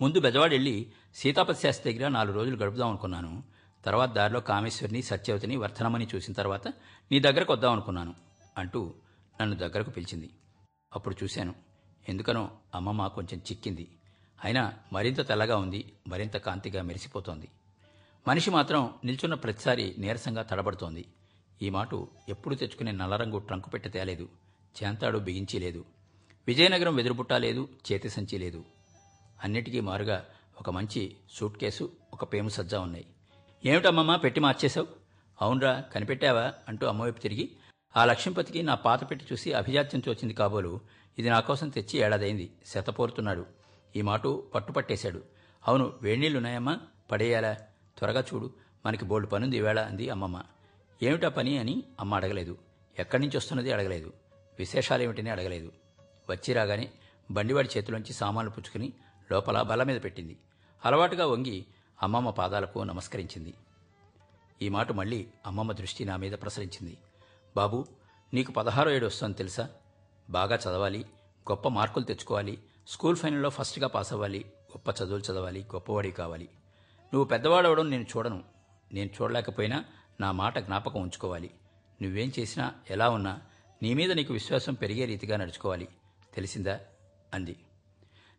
ముందు 0.00 0.20
బెజవాడ 0.20 0.50
వెళ్ళి 0.50 0.92
సీతాపతి 1.14 1.60
శాస్త్రి 1.60 1.94
దగ్గర 1.94 2.08
నాలుగు 2.08 2.34
రోజులు 2.34 2.56
గడుపుదాం 2.56 2.88
అనుకున్నాను. 2.88 3.42
తర్వాత 3.84 4.12
దారిలో 4.12 4.40
కామేశ్వరిని 4.40 5.02
సత్యవతిని 5.02 5.56
వర్ధనమని 5.56 6.08
చూసిన 6.14 6.34
తర్వాత 6.34 6.68
నీ 7.12 7.20
దగ్గరకు 7.20 7.52
వద్దాం 7.52 7.72
అనుకున్నాను 7.72 8.14
అంటూ 8.58 8.94
నన్ను 9.40 9.56
దగ్గరకు 9.56 9.90
పిలిచింది. 9.90 10.30
అప్పుడు 10.94 11.16
చూశాను 11.22 11.54
ఎందుకనో 12.08 12.50
అమ్మమ్మ 12.74 13.06
కొంచెం 13.06 13.38
చిక్కింది. 13.38 13.88
అయినా 14.44 14.72
మరింత 14.92 15.28
తెల్లగా 15.28 15.56
ఉంది 15.56 15.92
మరింత 16.08 16.36
కాంతిగా 16.36 16.82
మెరిసిపోతోంది. 16.82 17.48
మనిషి 18.28 18.50
మాత్రం 18.50 18.94
నిల్చున్న 19.04 19.34
ప్రతిసారి 19.34 19.94
నీరసంగా 19.98 20.42
తడబడుతోంది. 20.42 21.04
ఈ 21.62 21.70
మాట 21.70 21.88
ఎప్పుడు 22.28 22.54
తెచ్చుకునే 22.54 22.92
నల్లరంగు 22.92 23.38
ట్రంకు 23.38 23.70
పెట్టి 23.70 23.88
తేలేదు. 23.88 24.28
చేంతాడు 24.82 25.18
బిగించి 25.18 25.58
లేదు. 25.58 25.84
విజయనగరం 26.48 26.94
వెదురుబుట్ట 26.94 27.32
లేదు 27.32 27.68
చేతి 27.92 28.08
సంచి 28.08 28.38
లేదు. 28.38 28.64
అన్నిటికీ 29.42 29.80
మారుగా 29.80 30.24
ఒక 30.60 30.70
మంచి 30.70 31.16
సూట్ 31.32 31.58
కేసు 31.58 31.92
ఒక 32.12 32.32
పేము 32.32 32.48
సజ్జా 32.48 32.80
ఉన్నాయి. 32.80 33.06
ఏమిటమ్మమ్మ 33.64 34.16
పెట్టి 34.16 34.40
మార్చేశావు? 34.40 34.86
అవునరా 35.42 35.80
కనిపెట్టావా? 35.80 36.52
అంటూ 36.68 36.86
అమ్మవైపు 36.86 37.20
తిరిగి 37.20 37.50
ఆ 37.96 38.04
లక్ష్మీపతికి 38.04 38.62
నా 38.62 38.74
పాత 38.74 39.10
పెట్టి 39.10 39.26
చూసి 39.32 39.52
అభిజాత్యంతో 39.52 40.10
వచ్చింది 40.10 40.34
కాబోలు 40.34 40.80
ఇది 41.18 41.30
నా 41.30 41.40
కోసం 41.40 41.68
తెచ్చి 41.68 42.00
ఏడాదైంది 42.00 42.52
శతపోరుతున్నాడు 42.66 43.46
ఈ 43.96 44.02
మాట 44.02 44.26
పట్టుపట్టేశాడు. 44.26 45.22
అవును 45.68 45.92
వేణీళ్ళున్నాయమ్మా 46.02 46.80
పడేయాలా? 47.12 47.52
త్వరగా 47.98 48.24
చూడు 48.34 48.54
మనకి 48.86 49.04
బోల్డ్ 49.04 49.32
పనుంది 49.32 49.56
ఈవేళ 49.56 49.80
అంది 49.80 50.10
అమ్మమ్మ. 50.10 50.42
ఏమిటా 51.02 51.28
పని 51.28 51.58
అని 51.58 51.82
అమ్మ 52.00 52.14
అడగలేదు. 52.14 52.58
ఎక్కడి 52.98 53.22
నుంచి 53.22 53.36
వస్తున్నది 53.36 53.72
అడగలేదు. 53.72 54.12
విశేషాలేమిటని 54.58 55.30
అడగలేదు. 55.30 55.72
వచ్చి 56.30 56.54
రాగానే 56.54 56.90
బండివాడి 57.30 57.68
చేతిలోంచి 57.76 58.12
సామాన్లు 58.12 58.52
పుచ్చుకుని 58.52 58.92
లోపల 59.32 59.62
బల్ల 59.62 59.82
మీద 59.82 60.00
పెట్టింది. 60.04 60.36
అలవాటుగా 60.84 61.26
వంగి 61.26 61.66
అమ్మమ్మ 62.02 62.30
పాదాలకు 62.30 62.78
నమస్కరించింది. 62.78 63.54
ఈ 64.62 64.68
మాట 64.68 64.92
మళ్ళీ 64.92 65.26
అమ్మమ్మ 65.46 65.72
దృష్టి 65.72 66.04
నా 66.04 66.16
మీద 66.16 66.32
ప్రసరించింది. 66.32 66.98
బాబు 67.56 67.86
నీకు 68.34 68.52
పదహారో 68.52 68.90
ఏడు 68.90 69.06
వస్తుంది 69.06 69.36
తెలుసా? 69.36 69.68
బాగా 70.30 70.56
చదవాలి 70.56 71.00
గొప్ప 71.50 71.68
మార్కులు 71.68 72.04
తెచ్చుకోవాలి 72.04 72.58
స్కూల్ 72.88 73.16
ఫైనల్లో 73.16 73.48
ఫస్ట్గా 73.48 73.88
పాస్ 73.88 74.12
అవ్వాలి 74.12 74.44
గొప్ప 74.76 75.02
చదువులు 75.02 75.32
చదవాలి 75.32 75.66
గొప్పవాడి 75.74 76.10
కావాలి. 76.10 76.48
నువ్వు 77.14 77.24
పెద్దవాడవడం 77.24 77.90
నేను 77.90 78.02
చూడను. 78.02 78.44
నేను 78.92 79.10
చూడలేకపోయినా 79.22 79.84
నా 80.20 80.32
మాట 80.32 80.58
జ్ఞాపకం 80.58 81.02
ఉంచుకోవాలి. 81.02 81.50
నువ్వేం 82.02 82.32
చేసినా 82.38 82.72
ఎలా 82.90 83.08
ఉన్నా 83.08 83.40
నీ 83.82 83.94
మీద 83.94 84.12
నీకు 84.12 84.32
విశ్వాసం 84.32 84.74
పెరిగే 84.74 85.04
రీతిగా 85.04 85.36
నడుచుకోవాలి. 85.36 85.88
తెలిసిందా? 86.34 86.80
అంది. 87.34 87.56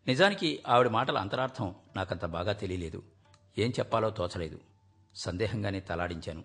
నిజానికి 0.06 0.62
ఆవిడ 0.68 0.88
మాటల 0.88 1.18
అంతరార్థం 1.18 1.74
నాకంత 1.96 2.24
బాగా 2.24 2.52
తెలియలేదు. 2.52 3.02
ఏం 3.58 3.70
చెప్పాలో 3.70 4.10
తోచలేదు. 4.10 4.60
సందేహంగానే 5.14 5.80
తలాడించాను. 5.80 6.44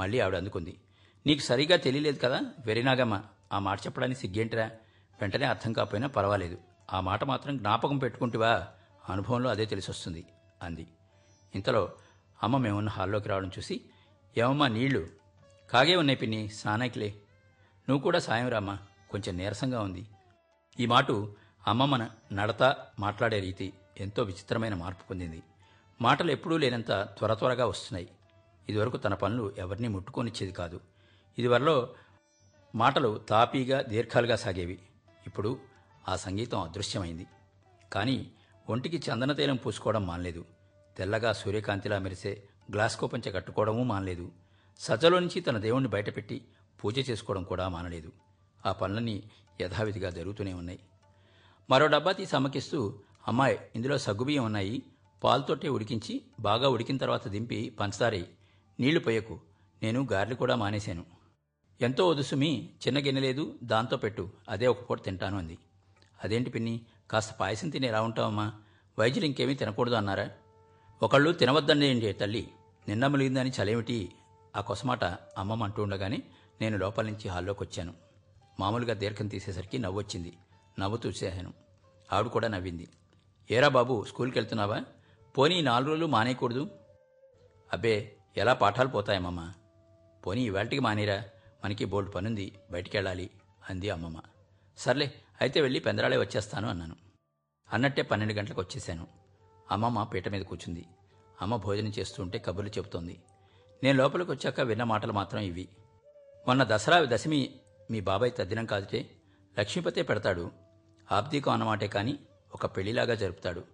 మళ్ళీ 0.00 0.20
ఆవిడ 0.20 0.36
అందుకుంది. 0.36 0.80
నీకు 1.26 1.40
సరిగా 1.40 1.76
తెలియలేదు 1.76 2.18
కదా? 2.18 2.40
వెరినాగమ్మ 2.66 3.22
ఆ 3.52 3.58
మాట 3.58 3.80
చెప్పడానికి 3.86 4.20
సిగ్గేంటిరా? 4.20 4.66
వెంటనే 5.20 5.46
అర్థం 5.46 5.72
కాకపోయినా 5.72 6.08
పర్వాలేదు. 6.08 6.58
ఆ 6.92 7.00
మాట 7.00 7.24
మాత్రం 7.24 7.58
జ్ఞాపకం 7.58 7.98
పెట్టుకుంటువా? 7.98 8.68
అనుభవంలో 9.08 9.50
అదే 9.50 9.64
తెలిసొస్తుంది 9.64 10.26
అంది. 10.62 10.86
ఇంతలో 11.54 11.92
అమ్మ 12.42 12.56
మేమున్న 12.56 12.88
హాల్లోకి 12.88 13.28
రావడం 13.28 13.48
చూసి 13.48 13.80
ఏమమ్మా 14.38 14.68
నీళ్ళు? 14.68 15.08
కాగే 15.70 15.96
ఉన్నాయి 15.96 16.16
పిన్ని 16.16 16.48
సానాకిలే 16.48 17.14
నువ్వు 17.88 18.02
కూడా 18.02 18.18
సాయం 18.18 18.48
రామ్మా 18.48 18.78
కొంచెం 19.10 19.36
నీరసంగా 19.36 19.80
ఉంది. 19.80 20.06
ఈ 20.80 20.86
మాట 20.86 21.06
మన 21.68 22.10
నడత 22.32 22.76
మాట్లాడే 22.98 23.40
రీతి 23.40 23.72
ఎంతో 23.98 24.22
విచిత్రమైన 24.22 24.74
మార్పు 24.74 25.08
పొందింది. 25.08 25.42
మాటలు 26.00 26.30
ఎప్పుడూ 26.30 26.56
లేనంత 26.56 26.92
త్వర 26.92 27.34
త్వరగా 27.34 27.66
వస్తున్నాయి. 27.66 28.08
ఇదివరకు 28.68 28.96
తన 28.96 29.14
పనులు 29.14 29.54
ఎవరినీ 29.58 29.88
ముట్టుకొనిచ్చేది 29.88 30.52
కాదు. 30.52 30.80
ఇదివరలో 31.38 31.94
మాటలు 32.74 33.18
తాపీగా 33.28 33.82
దీర్ఘాలుగా 33.82 34.36
సాగేవి. 34.36 34.78
ఇప్పుడు 35.26 35.58
ఆ 36.08 36.16
సంగీతం 36.16 36.60
అదృశ్యమైంది. 36.60 37.26
కానీ 37.92 38.30
ఒంటికి 38.70 39.02
చందన 39.10 39.32
తైలం 39.32 39.56
పూసుకోవడం 39.56 40.06
మానలేదు. 40.06 40.44
తెల్లగా 40.96 41.32
సూర్యకాంతిలా 41.32 41.98
మెరిసే 41.98 42.42
గ్లాస్కో 42.72 43.06
పంచె 43.06 43.32
కట్టుకోవడమూ 43.32 43.82
మానలేదు. 43.82 44.32
సజ్జలో 44.78 45.18
నుంచి 45.18 45.40
తన 45.40 45.58
దేవుణ్ణి 45.58 45.88
బయటపెట్టి 45.88 46.44
పూజ 46.84 47.10
చేసుకోవడం 47.10 47.42
కూడా 47.42 47.68
మానలేదు. 47.68 48.12
ఆ 48.66 48.72
పనులన్నీ 48.72 49.22
యథావిధిగా 49.60 50.10
జరుగుతూనే 50.10 50.52
ఉన్నాయి. 50.52 50.78
మరో 51.70 51.86
డబ్బా 51.86 52.12
తీసి 52.12 52.36
అమ్మకిస్తూ 52.36 52.98
అమ్మాయి 53.28 53.58
ఇందులో 53.76 53.98
సగ్గుబియ్యం 53.98 54.44
ఉన్నాయి. 54.44 54.82
పాలతోటే 55.24 55.68
ఉడికించి 55.68 56.22
బాగా 56.40 56.68
ఉడికిన 56.68 56.96
తర్వాత 56.96 57.28
దింపి 57.28 57.76
పంచదారి 57.80 58.26
నీళ్ళు 58.80 59.00
పోయకు. 59.00 59.40
నేను 59.82 60.08
గారెలు 60.12 60.34
కూడా 60.34 60.54
మానేశాను. 60.54 61.04
ఎంతో 61.80 62.08
ఒదుసుమి 62.08 62.70
చిన్న 62.86 62.98
గిన్నె 62.98 63.20
లేదు 63.20 63.58
దాంతో 63.62 63.96
పెట్టు. 63.96 64.30
అదే 64.48 64.66
ఒక 64.66 64.90
పూట 64.90 65.04
తింటాను 65.04 65.38
అంది. 65.38 65.58
అదేంటి 66.24 66.50
పిన్ని 66.50 66.80
కాస్త 67.10 67.34
పాయసం 67.40 67.70
తిని 67.70 67.86
ఎలా 67.86 68.02
ఉంటావమ్మా? 68.02 68.52
వైద్యులు 68.98 69.26
ఇంకేమీ 69.26 69.54
తినకూడదు 69.54 69.94
అన్నారా. 69.94 70.30
ఒకళ్ళు 71.02 71.32
తినవద్దండి 71.32 72.12
తల్లి. 72.12 72.48
నిన్న 72.88 73.06
ములిగిందని 73.06 73.52
చలేమిటి? 73.62 74.12
ఆ 74.56 74.60
కొసమాట 74.60 75.04
అమ్మమ్మ 75.04 75.64
అంటూ 75.64 75.82
ఉండగానే 75.82 76.22
నేను 76.60 76.78
లోపల 76.78 77.06
నుంచి 77.06 77.28
హాల్లోకి 77.28 77.62
వచ్చాను 77.62 78.07
మామూలుగా 78.60 78.94
దీర్ఘం 78.94 79.28
తీసేసరికి 79.28 79.78
నవ్వొచ్చింది. 79.78 80.36
నవ్వుతూ 80.78 81.08
చేశాను. 81.08 81.52
ఆవిడ 82.12 82.26
కూడా 82.26 82.48
నవ్వింది. 82.48 82.88
ఏరా 83.50 83.68
బాబు 83.68 84.04
స్కూల్కి 84.08 84.38
వెళ్తున్నావా 84.38 84.80
పోనీ 85.38 85.60
నాలుగు 85.60 85.88
రోజులు 85.88 86.06
మానేయకూడదు. 86.06 86.70
అబ్బే 87.72 88.16
ఎలా 88.36 88.52
పాఠాలు 88.52 88.88
పోతాయమ్మమ్మ? 88.88 89.52
పోనీ 90.26 90.42
ఇవాళకి 90.42 90.78
మానేరా. 90.78 91.24
మనకి 91.64 91.84
బోల్డ్ 91.84 92.14
పనుంది. 92.14 92.58
బయటికి 92.70 92.96
వెళ్ళాలి 92.96 93.30
అంది 93.70 93.90
అమ్మమ్మ. 93.90 94.20
సర్లే 94.76 95.12
అయితే 95.40 95.60
వెళ్ళి 95.60 95.80
పెందరాళే 95.80 96.16
వచ్చేస్తాను 96.16 96.68
అన్నాను. 96.68 96.96
అన్నట్టే 97.72 98.02
పన్నెండు 98.02 98.34
గంటలకు 98.34 98.60
వచ్చేశాను. 98.60 99.06
అమ్మమ్మ 99.70 100.02
పీట 100.02 100.28
మీద 100.28 100.42
కూర్చుంది. 100.42 100.86
అమ్మ 101.42 101.56
భోజనం 101.56 101.92
చేస్తుంటే 101.98 102.38
కబుర్లు 102.38 102.70
చెబుతోంది. 102.70 103.22
నేను 103.82 103.98
లోపలికి 103.98 104.30
వచ్చాక 104.30 104.60
విన్న 104.60 104.84
మాటలు 104.84 105.12
మాత్రం 105.12 105.40
ఇవి. 105.40 105.68
మొన్న 106.46 106.64
దసరా 106.64 107.04
దశమి 107.04 107.60
మీ 107.90 108.00
బాబాయ్ 108.00 108.32
తద్దినం 108.38 108.66
కాదుటే 108.66 109.10
లక్ష్మీపతే 109.58 110.02
పెడతాడు. 110.02 110.50
ఆబ్దీకం 111.12 111.52
అన్నమాటే 111.52 111.88
కాని 111.88 112.18
ఒక 112.54 112.66
పెళ్ళిలాగా 112.66 113.14
జరుపుతాడు. 113.14 113.64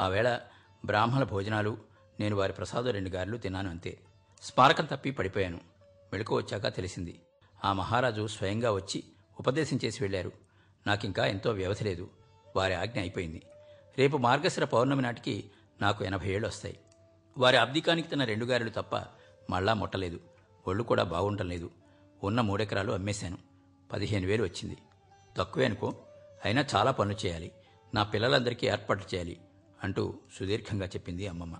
ఆవేళ 0.00 0.40
బ్రాహ్మణ 0.84 1.22
భోజనాలు 1.22 1.78
నేను 2.20 2.36
వారి 2.36 2.52
ప్రసాదం 2.52 2.90
రెండు 2.90 3.10
గారెలు 3.10 3.36
తిన్నాను 3.36 3.70
అంతే. 3.70 3.98
స్మారకం 4.42 4.84
తప్పి 4.84 5.10
పడిపోయాను. 5.10 5.60
మెళుకు 6.12 6.36
వచ్చాక 6.36 6.76
తెలిసింది. 6.76 7.20
ఆ 7.64 7.72
మహారాజు 7.72 8.26
స్వయంగా 8.26 8.72
వచ్చి 8.72 9.04
ఉపదేశం 9.40 9.78
చేసి 9.84 10.04
వెళ్ళారు 10.04 10.32
నాకింకా 10.86 11.26
ఎంతో 11.26 11.50
వ్యవధి 11.50 11.84
లేదు. 11.84 12.10
వారి 12.56 12.74
ఆజ్ఞ 12.74 13.00
అయిపోయింది. 13.00 13.42
రేపు 13.98 14.16
మార్గశిర 14.16 14.64
పౌర్ణమి 14.64 15.02
నాటికి 15.02 15.50
నాకు 15.80 16.04
ఎనభై 16.04 16.28
ఏళ్ళు 16.28 16.48
వస్తాయి. 16.48 16.78
వారి 17.38 17.56
అబ్దికానికి 17.56 18.08
తిన్న 18.08 18.24
రెండు 18.24 18.44
గారెలు 18.44 18.70
తప్ప 18.70 18.96
మళ్ళా 19.50 19.74
ముట్టలేదు. 19.74 20.20
ఒళ్ళు 20.66 20.82
కూడా 20.82 21.02
బాగుండటం 21.02 21.48
లేదు 21.48 21.70
ఉన్న 22.24 22.40
మూడెకరాలు 22.40 22.92
అమ్మేశాను. 22.92 23.51
పదిహేను 23.92 24.26
వేలు 24.26 24.42
వచ్చింది. 24.42 24.76
తక్కువే 25.36 25.66
అనుకో 25.66 25.94
అయినా 26.44 26.64
చాలా 26.76 26.90
పనులు 26.90 27.26
చేయాలి. 27.26 27.52
నా 27.94 28.02
పిల్లలందరికీ 28.02 28.66
ఏర్పాట్లు 28.66 29.14
చేయాలి 29.14 29.40
అంటూ 29.84 30.14
సుదీర్ఘంగా 30.38 30.86
చెప్పింది 30.86 31.26
అమ్మమ్మ. 31.26 31.56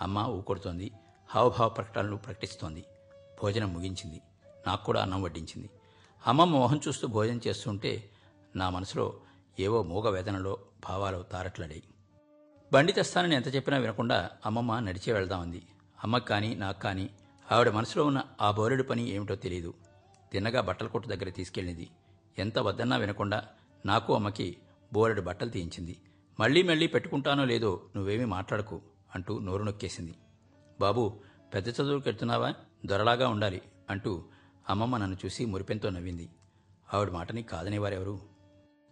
అమ్మ 0.00 0.18
ఊకొడుతోంది 0.18 0.92
హావభావ 1.30 1.68
ప్రకటనలు 1.68 2.16
ప్రకటిస్తోంది. 2.16 2.84
భోజనం 3.42 3.74
ముగించింది. 3.74 4.20
నాకు 4.66 4.84
కూడా 4.84 5.02
అన్నం 5.02 5.22
వడ్డించింది. 5.22 5.70
అమ్మమ్మ 6.26 6.58
మొహం 6.58 6.80
చూస్తూ 6.88 7.08
భోజనం 7.08 7.40
చేస్తుంటే 7.46 8.10
నా 8.56 8.70
మనసులో 8.70 9.20
ఏవో 9.60 9.82
మూగ 9.82 10.08
వేదనలో 10.08 10.58
భావాలు 10.84 11.22
తారట్లాడాయి. 11.22 11.82
బండి 12.72 12.92
తెస్తానని 12.92 13.34
ఎంత 13.34 13.54
చెప్పినా 13.54 13.76
వినకుండా 13.76 14.30
అమ్మమ్మ 14.46 14.78
నడిచే 14.78 15.12
వెళ్దామంది. 15.12 15.62
అమ్మకు 16.04 16.24
కానీ 16.24 16.54
నాకు 16.54 16.80
కానీ 16.80 17.10
ఆవిడ 17.52 17.68
మనసులో 17.68 18.04
ఉన్న 18.04 18.22
ఆ 18.40 18.50
బోరెడు 18.50 18.82
పని 18.82 19.08
ఏమిటో 19.08 19.34
తెలియదు 19.34 19.74
తిన్నగా 20.32 20.60
బట్టల 20.60 20.86
కొట్టు 20.86 21.08
దగ్గర 21.08 21.30
తీసుకెళ్ళింది. 21.30 21.90
ఎంత 22.38 22.58
వద్దన్నా 22.58 22.96
వినకుండా 22.96 23.48
నాకు 23.86 24.14
అమ్మకి 24.14 24.56
బోరెడు 24.92 25.20
బట్టలు 25.20 25.48
తీయించింది. 25.48 25.96
మళ్ళీ 26.40 26.62
మళ్ళీ 26.62 26.86
పెట్టుకుంటానో 26.86 27.44
లేదో 27.44 27.82
నువ్వేమీ 27.96 28.24
మాట్లాడకు 28.24 28.82
అంటూ 29.14 29.38
నోరు 29.38 29.62
నొక్కేసింది. 29.62 30.14
బాబు 30.80 31.20
పెద్ద 31.54 31.68
చదువుకి 31.68 32.08
వెళ్తున్నావా 32.08 32.54
దొరలాగా 32.86 33.28
ఉండాలి 33.28 33.62
అంటూ 33.90 34.24
అమ్మమ్మ 34.68 34.96
నన్ను 34.96 35.16
చూసి 35.24 35.44
మురిపెంతో 35.44 35.90
నవ్వింది. 35.90 36.30
ఆవిడ 36.94 37.10
మాటని 37.10 37.42
కాదనేవారెవరు 37.42 38.20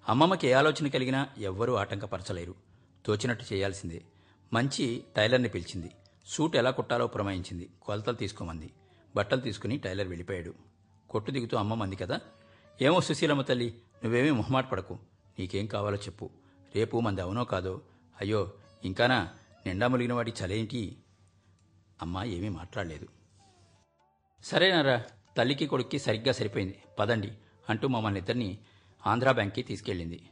అమ్మమ్మకి 0.09 0.47
ఏ 0.47 0.53
ఆలోచన 0.53 0.88
కలిగినా 0.88 1.29
ఎవ్వరూ 1.38 1.75
ఆటంకపరచలేరు. 1.75 2.55
తోచినట్టు 3.05 3.55
చేయాల్సిందే. 3.55 4.03
మంచి 4.53 5.05
టైలర్ని 5.16 5.49
పిలిచింది. 5.49 5.90
సూట్ 6.27 6.57
ఎలా 6.57 6.70
కుట్టాలో 6.70 7.07
పురమాయించింది. 7.07 7.70
కొలతలు 7.83 8.14
తీసుకోమంది. 8.14 8.70
బట్టలు 9.16 9.40
తీసుకుని 9.40 9.79
టైలర్ 9.79 10.09
వెళ్ళిపోయాడు. 10.09 10.55
కొట్టు 11.14 11.31
దిగుతూ 11.31 11.57
అమ్మమ్మంది 11.57 11.96
కదా? 11.96 12.20
ఏమో 12.83 13.00
సుశీలమ్మ 13.00 13.42
తల్లి 13.42 13.83
నువ్వేమీ 14.05 14.31
మొహమాట 14.31 14.70
పడకు. 14.70 14.98
నీకేం 15.38 15.66
కావాలో 15.66 15.96
చెప్పు. 15.96 16.31
రేపు 16.74 17.00
మంది 17.00 17.20
అవునో 17.20 17.44
కాదో? 17.44 17.81
అయ్యో 18.20 18.53
ఇంకానా 18.85 19.29
నిండా 19.66 19.88
ములిగిన 19.88 20.12
వాడి 20.12 20.33
చలేంటి? 20.44 20.96
అమ్మ 22.03 22.22
ఏమీ 22.24 22.48
మాట్లాడలేదు. 22.48 23.09
సరేనారా 24.44 25.05
తల్లికి 25.37 25.66
కొడుక్కి 25.66 25.98
సరిగ్గా 25.98 26.33
సరిపోయింది. 26.33 26.83
పదండి 26.98 27.33
అంటూ 27.70 27.88
మమ్మల్ని 27.88 28.20
ఇద్దరిని 28.20 28.59
ఆంధ్రా 29.07 29.33
బ్యాంక్కి 29.33 29.62
తీసుకెళ్ళింది. 29.62 30.29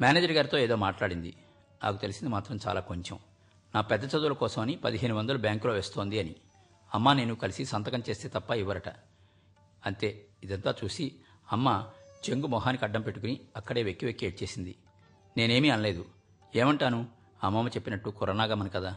మేనేజర్ 0.00 0.32
గారితో 0.32 0.58
ఏదో 0.58 0.76
మాట్లాడింది. 0.76 1.36
నాకు 1.84 1.96
తెలిసింది 1.96 2.32
మాత్రం 2.32 2.58
చాలా 2.68 2.80
కొంచెం. 2.80 3.18
నా 3.74 3.80
పెద్ద 3.80 4.04
చదువుల 4.04 4.32
కోసమని 4.32 4.76
పదిహేను 4.76 5.14
వందలు 5.14 5.38
బ్యాంకులో 5.38 5.72
వేస్తోంది 5.72 6.18
అని. 6.18 6.34
అమ్మ 6.94 7.12
నేను 7.12 7.34
కలిసి 7.34 7.64
సంతకం 7.64 8.02
చేస్తే 8.10 8.28
తప్ప 8.28 8.50
ఇవ్వరట. 8.50 8.88
అంతే. 9.86 10.26
ఇదంతా 10.44 10.74
చూసి 10.84 11.14
అమ్మ 11.52 11.86
చెంగు 12.30 12.46
మొహానికి 12.46 12.84
అడ్డం 12.84 13.00
పెట్టుకుని 13.00 13.40
అక్కడే 13.56 13.82
వెక్కి 13.82 14.06
వెక్కి 14.06 14.26
ఏడ్చేసింది. 14.26 14.76
నేనేమీ 15.36 15.68
అనలేదు. 15.68 16.04
ఏమంటాను? 16.56 17.06
అమ్మమ్మ 17.42 17.68
చెప్పినట్టు 17.68 18.10
కొరనాగమని 18.10 18.70
కదా. 18.70 18.96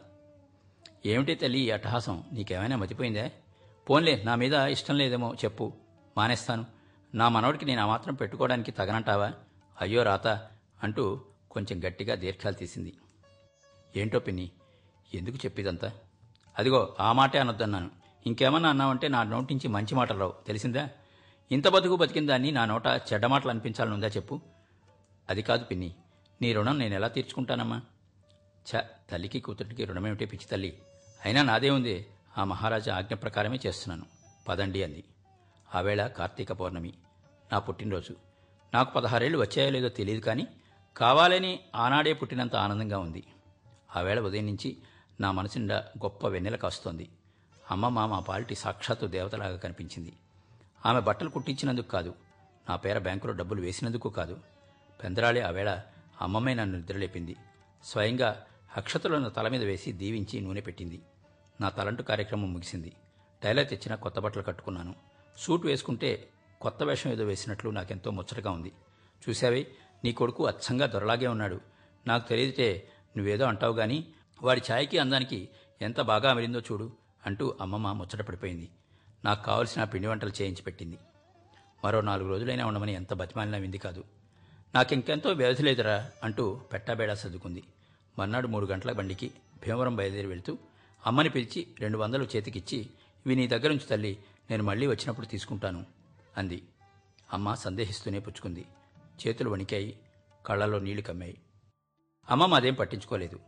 ఏమిటి 1.06 1.36
తల్లి 1.36 1.60
ఈ 1.60 1.70
అట్టహాసం? 1.70 2.24
నీకేమైనా 2.34 2.76
మతిపోయిందే? 2.76 3.32
పోన్లే 3.90 4.24
నా 4.24 4.36
మీద 4.36 4.54
ఇష్టం 4.54 4.98
లేదేమో 4.98 5.34
చెప్పు. 5.34 5.74
మానేస్తాను. 6.18 6.66
నా 7.16 7.30
మనవడికి 7.30 7.66
నేను 7.66 7.82
ఆ 7.82 7.86
మాత్రం 7.86 8.14
పెట్టుకోవడానికి 8.14 8.72
తగనంటావా? 8.72 9.34
అయ్యో 9.82 10.04
రాత 10.04 10.28
అంటూ 10.84 11.22
కొంచెం 11.52 11.88
గట్టిగా 11.88 12.16
దీర్ఘాలు 12.16 12.56
తీసింది. 12.56 12.98
ఏంటో 13.96 14.20
పిన్ని 14.20 14.52
ఎందుకు 15.14 15.36
చెప్పిదంతా? 15.36 15.92
అదిగో 16.60 16.96
ఆ 17.00 17.12
మాటే 17.12 17.40
అనొద్దన్నాను. 17.40 17.99
ఇంకేమన్నా 18.26 18.70
అన్నావంటే 18.70 19.08
నా 19.08 19.24
నోటి 19.24 19.54
నుంచి 19.54 19.68
మంచి 19.68 19.96
మాటలు 19.96 20.20
రావు. 20.20 20.34
తెలిసిందా? 20.48 20.90
ఇంత 21.52 21.68
బతుకు 21.68 21.96
బతికిన 21.96 22.28
దాన్ని 22.28 22.52
నా 22.52 22.66
నోట 22.66 22.86
చెడ్డ 22.88 23.26
మాటలు 23.26 23.50
అనిపించాలని 23.50 23.94
ఉందా 23.94 24.08
చెప్పు. 24.08 24.42
అది 25.30 25.42
కాదు 25.42 25.66
పిన్ని 25.66 25.94
నీ 26.42 26.54
రుణం 26.54 26.80
నేను 26.80 26.94
ఎలా 26.94 27.08
తీర్చుకుంటానమ్మా? 27.08 27.82
ఛ 28.76 28.82
తల్లికి 29.12 29.40
కూతురికి 29.40 29.86
రుణమేమిటే 29.86 30.26
పిచ్చి 30.26 30.48
తల్లి? 30.48 30.78
అయినా 31.26 31.44
నాదే 31.44 31.70
ఉంది. 31.70 32.08
ఆ 32.38 32.44
మహారాజా 32.44 32.98
ఆజ్ఞ 32.98 33.16
ప్రకారమే 33.16 33.60
చేస్తున్నాను. 33.68 34.06
పదండి 34.48 34.84
అంది. 34.84 35.04
ఆవేళ 35.76 36.08
కార్తీక 36.08 36.54
పౌర్ణమి. 36.54 36.94
నా 37.52 37.60
పుట్టినరోజు. 37.60 38.16
నాకు 38.74 38.94
పదహారేళ్ళు 38.94 39.38
వచ్చాయో 39.38 39.70
లేదో 39.70 39.90
తెలియదు 39.90 40.22
కానీ 40.22 40.48
కావాలని 40.98 41.60
ఆనాడే 41.76 42.14
పుట్టినంత 42.14 42.56
ఆనందంగా 42.56 43.00
ఉంది. 43.00 43.24
ఆవేళ 43.96 44.20
ఉదయం 44.20 44.46
నుంచి 44.46 44.78
నా 45.20 45.32
మనసుండా 45.32 45.76
గొప్ప 45.76 46.28
వెన్నెల 46.28 46.56
కాస్తోంది. 46.56 47.10
అమ్మమ్మ 47.72 48.06
మా 48.06 48.20
పాలిటి 48.20 48.56
సాక్షాత్తు 48.56 49.06
దేవతలాగా 49.06 49.58
కనిపించింది. 49.58 50.14
ఆమె 50.86 51.00
బట్టలు 51.00 51.30
కుట్టించినందుకు 51.30 51.88
కాదు 51.88 52.16
నా 52.70 52.76
పేర 52.76 52.98
బ్యాంకులో 52.98 53.34
డబ్బులు 53.34 53.62
వేసినందుకు 53.62 54.10
కాదు. 54.10 54.40
పెందరాళి 55.04 55.42
ఆవేళ 55.42 55.82
అమ్మమ్మే 56.22 56.54
నన్ను 56.54 56.78
నిద్రలేపింది. 56.78 57.36
స్వయంగా 57.84 58.46
అక్షతలను 58.78 59.30
తల 59.30 59.48
మీద 59.48 59.64
వేసి 59.64 59.92
దీవించి 59.92 60.42
నూనె 60.42 60.62
పెట్టింది. 60.62 61.02
నా 61.62 61.70
తలంటు 61.70 62.04
కార్యక్రమం 62.04 62.54
ముగిసింది. 62.54 62.94
టైలర్ 63.44 63.70
తెచ్చిన 63.70 63.96
కొత్త 63.96 64.20
బట్టలు 64.20 64.44
కట్టుకున్నాను. 64.44 64.96
సూట్ 65.38 65.66
వేసుకుంటే 65.66 66.30
కొత్త 66.62 66.84
వేషం 66.84 67.12
ఏదో 67.12 67.26
వేసినట్లు 67.26 67.70
నాకెంతో 67.70 68.12
ముచ్చటగా 68.12 68.52
ఉంది. 68.52 68.72
చూశావే 69.30 69.68
నీ 70.04 70.12
కొడుకు 70.12 70.48
అచ్చంగా 70.48 70.86
దొరలాగే 70.86 71.28
ఉన్నాడు. 71.28 71.62
నాకు 72.08 72.30
తెలియదే 72.30 72.88
నువ్వేదో 73.18 73.46
అంటావు 73.46 73.76
గాని 73.76 74.06
వాడి 74.42 74.62
ఛాయకి 74.72 74.98
అందానికి 74.98 75.50
ఎంత 75.82 76.02
బాగా 76.02 76.32
అమిరిందో 76.32 76.60
చూడు. 76.60 76.92
అంటూ 77.26 77.58
అమ్మమ్మ 77.62 77.92
ముచ్చట 77.92 78.22
పడిపోయింది. 78.22 78.70
నాకు 79.26 79.46
కావలసిన 79.46 79.84
పిండి 79.84 80.08
వంటలు 80.08 80.32
చేయించి 80.42 80.62
పెట్టింది. 80.62 80.98
మరో 81.86 82.02
నాలుగు 82.02 82.30
రోజులైనా 82.30 82.66
ఉండమని 82.66 82.94
ఎంత 82.94 83.14
బతిమాలినా 83.14 83.58
వింది 83.58 83.78
కాదు. 83.78 84.04
నాకింకెంతో 84.76 85.32
వ్యవధి 85.32 85.64
లేదురా 85.64 86.12
అంటూ 86.24 86.62
పెట్టాబేడా 86.74 87.14
సర్దుకుంది. 87.14 87.64
మర్నాడు 88.20 88.48
మూడు 88.48 88.66
గంటల 88.66 88.92
బండికి 88.92 89.32
భీమవరం 89.66 89.96
బయలుదేరి 89.96 90.28
వెళ్తూ 90.28 90.58
అమ్మని 91.06 91.30
పిలిచి 91.30 91.68
రెండు 91.80 91.98
వందలు 91.98 92.28
చేతికిచ్చి 92.36 92.78
ఇవి 93.26 93.36
నీ 93.36 93.48
దగ్గర 93.48 93.68
నుంచి 93.68 93.88
తల్లి 93.88 94.18
నేను 94.50 94.64
మళ్ళీ 94.64 94.88
వచ్చినప్పుడు 94.88 95.26
తీసుకుంటాను 95.26 95.86
అంది. 96.38 96.64
అమ్మ 97.34 97.54
సందేహిస్తూనే 97.54 98.20
పుచ్చుకుంది. 98.20 98.66
చేతులు 99.28 99.50
వణికాయి 99.50 100.00
కళ్ళల్లో 100.46 100.80
నీళ్ళు 100.80 101.02
కమ్మాయి. 101.02 101.38
అమ్మ 102.30 102.46
మాదేం 102.46 102.74
పట్టించుకోలేదు. 102.74 103.40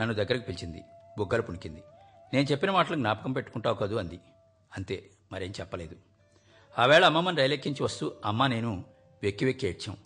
నన్ను 0.00 0.14
దగ్గరకు 0.14 0.42
పిలిచింది. 0.42 0.82
బుగ్గలు 1.18 1.42
పుణికింది. 1.42 1.82
నేను 2.34 2.46
చెప్పిన 2.46 2.70
మాటలు 2.70 2.96
జ్ఞాపకం 2.96 3.32
పెట్టుకుంటావు 3.32 3.76
కదూ 3.76 3.96
అంది. 3.96 4.20
అంతే 4.76 5.10
మరేం 5.32 5.52
చెప్పలేదు. 5.60 5.96
ఆవేళ 6.78 7.04
అమ్మమ్మని 7.04 7.36
రైలెక్కించి 7.36 7.82
వస్తూ 7.82 8.12
అమ్మ 8.24 8.46
నేను 8.46 8.84
వెక్కి 9.22 9.44
వెక్కి 9.44 9.66
ఏడ్చాం. 9.66 9.96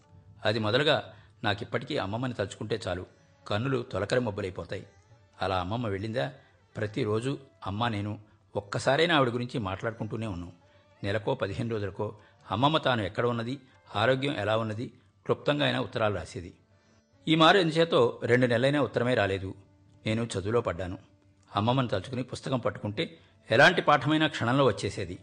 అది 0.44 0.58
మొదలుగా 0.58 1.12
నాకిప్పటికీ 1.44 1.96
అమ్మమ్మని 1.96 2.34
తలుచుకుంటే 2.34 2.80
చాలు 2.88 3.06
కన్నులు 3.46 3.82
తొలకరి 3.92 4.20
మబ్బులైపోతాయి. 4.20 4.86
అలా 5.42 5.60
అమ్మమ్మ 5.60 5.88
వెళ్ళిందా? 5.88 6.32
ప్రతిరోజు 6.76 7.38
అమ్మ 7.66 7.88
నేను 7.88 8.18
ఒక్కసారైనా 8.56 9.16
ఆవిడ 9.16 9.28
గురించి 9.28 9.60
మాట్లాడుకుంటూనే 9.60 10.26
ఉన్నాం. 10.26 10.52
నెలకో 11.04 11.34
పదిహేను 11.34 11.70
రోజులకో 11.70 12.16
అమ్మమ్మ 12.50 12.78
తాను 12.78 13.02
ఎక్కడ 13.02 13.26
ఉన్నది? 13.26 13.60
ఆరోగ్యం 13.96 14.36
ఎలా 14.36 14.56
ఉన్నది? 14.56 14.92
క్లుప్తంగా 15.24 15.64
అయినా 15.64 15.80
ఉత్తరాలు 15.80 16.14
రాసేది. 16.14 16.54
ఈ 17.28 17.34
మారు 17.34 17.58
ఎందుచేతో 17.58 18.20
రెండు 18.24 18.46
నెలలైనా 18.46 18.80
ఉత్తరమే 18.80 19.14
రాలేదు. 19.14 19.54
నేను 20.06 20.22
చదువులో 20.22 20.60
పడ్డాను. 20.60 21.09
అమ్మమ్మని 21.56 21.88
తలుచుకుని 21.88 22.22
పుస్తకం 22.22 22.58
పట్టుకుంటే 22.58 23.18
ఎలాంటి 23.50 23.82
పాఠమైనా 23.82 24.26
క్షణంలో 24.26 24.64
వచ్చేసేది. 24.64 25.18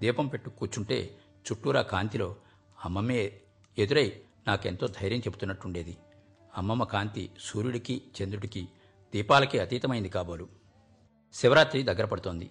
దీపం 0.00 0.26
పెట్టు 0.26 0.50
కూర్చుంటే 0.50 1.18
చుట్టూరా 1.52 1.82
కాంతిలో 1.82 2.36
అమ్మమ్మే 2.84 3.40
ఎదురై 3.78 4.20
నాకెంతో 4.46 4.86
ధైర్యం 4.86 5.20
చెబుతున్నట్టుండేది. 5.20 5.96
అమ్మమ్మ 6.56 6.84
కాంతి 6.84 7.30
సూర్యుడికి 7.40 8.02
చంద్రుడికి 8.22 8.68
దీపాలకి 9.14 9.58
అతీతమైంది 9.58 10.08
కాబోలు. 10.08 10.48
శివరాత్రి 11.34 11.82
దగ్గర 11.82 12.04
పడుతోంది. 12.04 12.50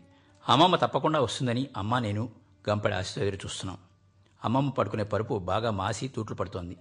అమ్మమ్మ 0.49 0.75
తప్పకుండా 0.75 1.19
వస్తుందని 1.19 1.67
అమ్మ 1.77 1.99
నేను 1.99 2.29
గంపడి 2.69 2.93
ఆశతో 2.93 3.21
ఎదురు 3.21 3.35
చూస్తున్నాం. 3.35 3.77
అమ్మమ్మ 4.43 4.69
పడుకునే 4.69 5.03
పరుపు 5.03 5.39
బాగా 5.39 5.71
మాసి 5.71 6.07
తూట్లు 6.07 6.35
పడుతోంది. 6.35 6.77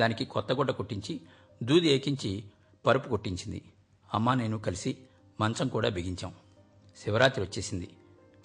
దానికి 0.00 0.24
కొత్త 0.24 0.52
గుడ్డ 0.52 0.70
కుట్టించి 0.70 1.20
దూది 1.62 1.88
ఏకించి 1.88 2.44
పరుపు 2.86 3.08
కుట్టించింది. 3.08 3.64
అమ్మ 4.14 4.34
నేను 4.34 4.58
కలిసి 4.58 4.98
మంచం 5.40 5.68
కూడా 5.68 5.88
బిగించాం. 5.88 6.34
శివరాత్రి 7.04 7.44
వచ్చేసింది. 7.44 7.90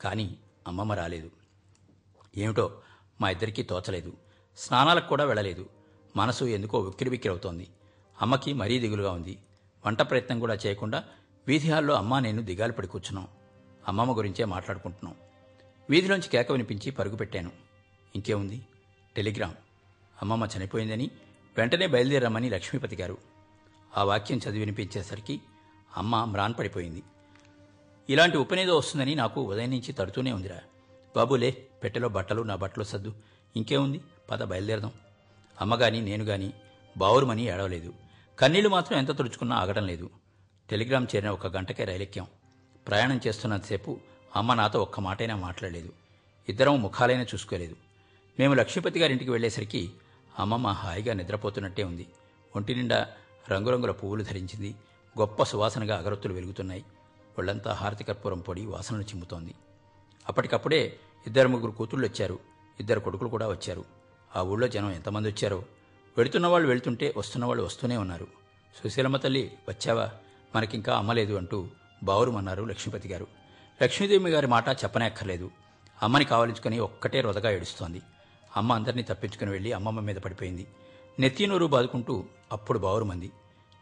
కానీ 0.01 0.37
అమ్మమ్మ 0.67 0.93
రాలేదు. 0.93 1.31
ఏమిటో 2.37 2.81
మా 3.21 3.29
ఇద్దరికీ 3.29 3.63
తోచలేదు. 3.63 4.13
స్నానాలకు 4.57 5.07
కూడా 5.07 5.23
వెళ్ళలేదు. 5.23 5.69
మనసు 6.15 6.45
ఎందుకో 6.45 6.79
ఉక్కిరిబిక్కిరవుతోంది. 6.79 7.67
అమ్మకి 8.21 8.53
మరీ 8.53 8.79
దిగులుగా 8.79 9.11
ఉంది. 9.11 9.37
వంట 9.85 10.01
ప్రయత్నం 10.01 10.39
కూడా 10.39 10.53
చేయకుండా 10.53 11.03
వీధి 11.47 11.71
హాల్లో 11.71 11.93
అమ్మ 11.93 12.19
నేను 12.19 12.41
దిగాలు 12.41 12.71
పడి 12.71 12.87
కూర్చున్నాం. 12.87 13.27
అమ్మమ్మ 13.87 14.17
గురించే 14.17 14.45
మాట్లాడుకుంటున్నాం. 14.45 15.15
వీధిలోంచి 15.89 16.29
కేక 16.29 16.51
వినిపించి 16.51 16.91
పరుగు 16.91 17.15
పెట్టాను. 17.15 17.51
ఇంకేముంది? 18.15 18.65
టెలిగ్రామ్. 19.15 19.53
అమ్మమ్మ 20.21 20.47
చనిపోయిందని 20.57 21.11
వెంటనే 21.57 21.87
బయలుదేరమ్మని 21.87 22.49
లక్ష్మీపతి 22.49 22.95
గారు 22.95 23.17
ఆ 23.97 24.03
వాక్యం 24.03 24.37
చదివి 24.37 24.59
వినిపించేసరికి 24.59 25.41
అమ్మ 25.97 26.23
మ్రాన్ 26.23 26.53
పడిపోయింది 26.59 27.03
ఇలాంటి 28.09 28.37
ఉపనేదో 28.37 28.77
వస్తుందని 28.77 29.15
నాకు 29.15 29.41
ఉదయం 29.41 29.69
నుంచి 29.69 29.93
తడుతూనే 29.93 30.31
ఉందిరా. 30.31 30.59
బాబులే 31.15 31.67
పెట్టెలో 31.83 32.09
బట్టలు 32.09 32.41
నా 32.41 32.55
బట్టలు 32.55 32.83
సర్దు. 32.83 33.13
ఇంకేముంది? 33.55 34.01
పద 34.31 34.43
బయలుదేరదాం. 34.43 34.91
అమ్మగాని 35.61 36.01
నేను 36.01 36.23
గాని 36.23 36.53
బావురుమని 36.97 37.43
ఏడవలేదు. 37.43 37.93
కన్నీళ్ళు 38.39 38.69
మాత్రం 38.69 38.97
ఎంత 38.97 39.17
తుడుచుకున్నా 39.17 39.55
ఆగడం 39.55 39.87
లేదు. 39.87 40.09
టెలిగ్రామ్ 40.69 41.07
చేరిన 41.15 41.29
ఒక 41.29 41.47
గంటకే 41.47 41.83
రైలెక్కాం. 41.83 42.27
ప్రయాణం 42.87 43.21
చేస్తున్నంతసేపు 43.27 43.99
అమ్మ 44.35 44.53
నాతో 44.53 44.81
ఒక్క 44.81 44.99
మాటైనా 44.99 45.35
మాట్లాడలేదు. 45.35 45.93
ఇద్దరం 46.49 46.81
ముఖాలైనా 46.81 47.23
చూసుకోలేదు. 47.23 47.75
మేము 48.39 48.53
లక్ష్మీపతి 48.53 48.99
గారింటికి 48.99 49.31
వెళ్ళేసరికి 49.31 49.91
అమ్మమ్మ 50.39 50.67
హాయిగా 50.67 51.13
నిద్రపోతున్నట్టే 51.13 51.83
ఉంది. 51.83 52.07
ఒంటి 52.55 52.75
నిండా 52.75 53.07
రంగురంగుల 53.51 53.91
పువ్వులు 53.91 54.23
ధరించింది. 54.23 54.75
గొప్ప 55.19 55.43
సువాసనగా 55.43 55.97
అగరొత్తులు 55.97 56.33
వెలుగుతున్నాయి. 56.33 56.85
ఒళ్ళంతా 57.39 57.73
హారతి 57.73 58.03
కర్పూరం 58.03 58.39
పొడి 58.39 58.65
వాసనలు 58.65 59.01
చిమ్ముతోంది. 59.01 59.55
అప్పటికప్పుడే 60.29 60.99
ఇద్దరు 61.27 61.47
ముగ్గురు 61.47 61.71
కూతుళ్ళు 61.71 62.07
వచ్చారు. 62.07 62.39
ఇద్దరు 62.79 62.99
కొడుకులు 62.99 63.29
కూడా 63.29 63.47
వచ్చారు. 63.47 63.85
ఆ 64.35 64.41
ఊళ్ళో 64.41 64.67
జనం 64.67 64.91
ఎంతమంది 64.91 65.29
వచ్చారో? 65.29 65.63
వెళుతున్న 66.17 66.47
వాళ్ళు 66.47 66.67
వెళ్తుంటే 66.67 67.13
వస్తున్న 67.17 67.45
వాళ్ళు 67.45 67.63
వస్తూనే 67.63 67.97
ఉన్నారు. 67.97 68.27
సుశీలమ్మ 68.83 69.17
తల్లి 69.17 69.51
వచ్చావా? 69.67 70.09
మనకింకా 70.55 70.95
అమ్మలేదు 70.95 71.33
అంటూ 71.33 71.67
బావురుమన్నారు 72.03 72.63
లక్ష్మీపతి 72.63 73.09
గారు. 73.09 73.27
లక్ష్మీదేవి 73.83 74.31
గారి 74.31 74.47
మాట 74.47 74.69
చెప్పనక్కర్లేదు. 74.69 75.51
అమ్మని 76.03 76.25
కావలించుకుని 76.25 76.79
ఒక్కటే 76.79 77.21
రొదగా 77.21 77.51
ఏడుస్తోంది. 77.51 78.01
అమ్మ 78.57 78.73
అందరినీ 78.73 79.03
తప్పించుకుని 79.03 79.51
వెళ్ళి 79.51 79.71
అమ్మమ్మ 79.71 79.99
మీద 79.99 80.15
పడిపోయింది. 80.15 80.67
నెత్తినూరు 81.19 81.65
బాదుకుంటూ 81.65 82.23
అప్పుడు 82.51 82.79
బావురుమంది. 82.79 83.31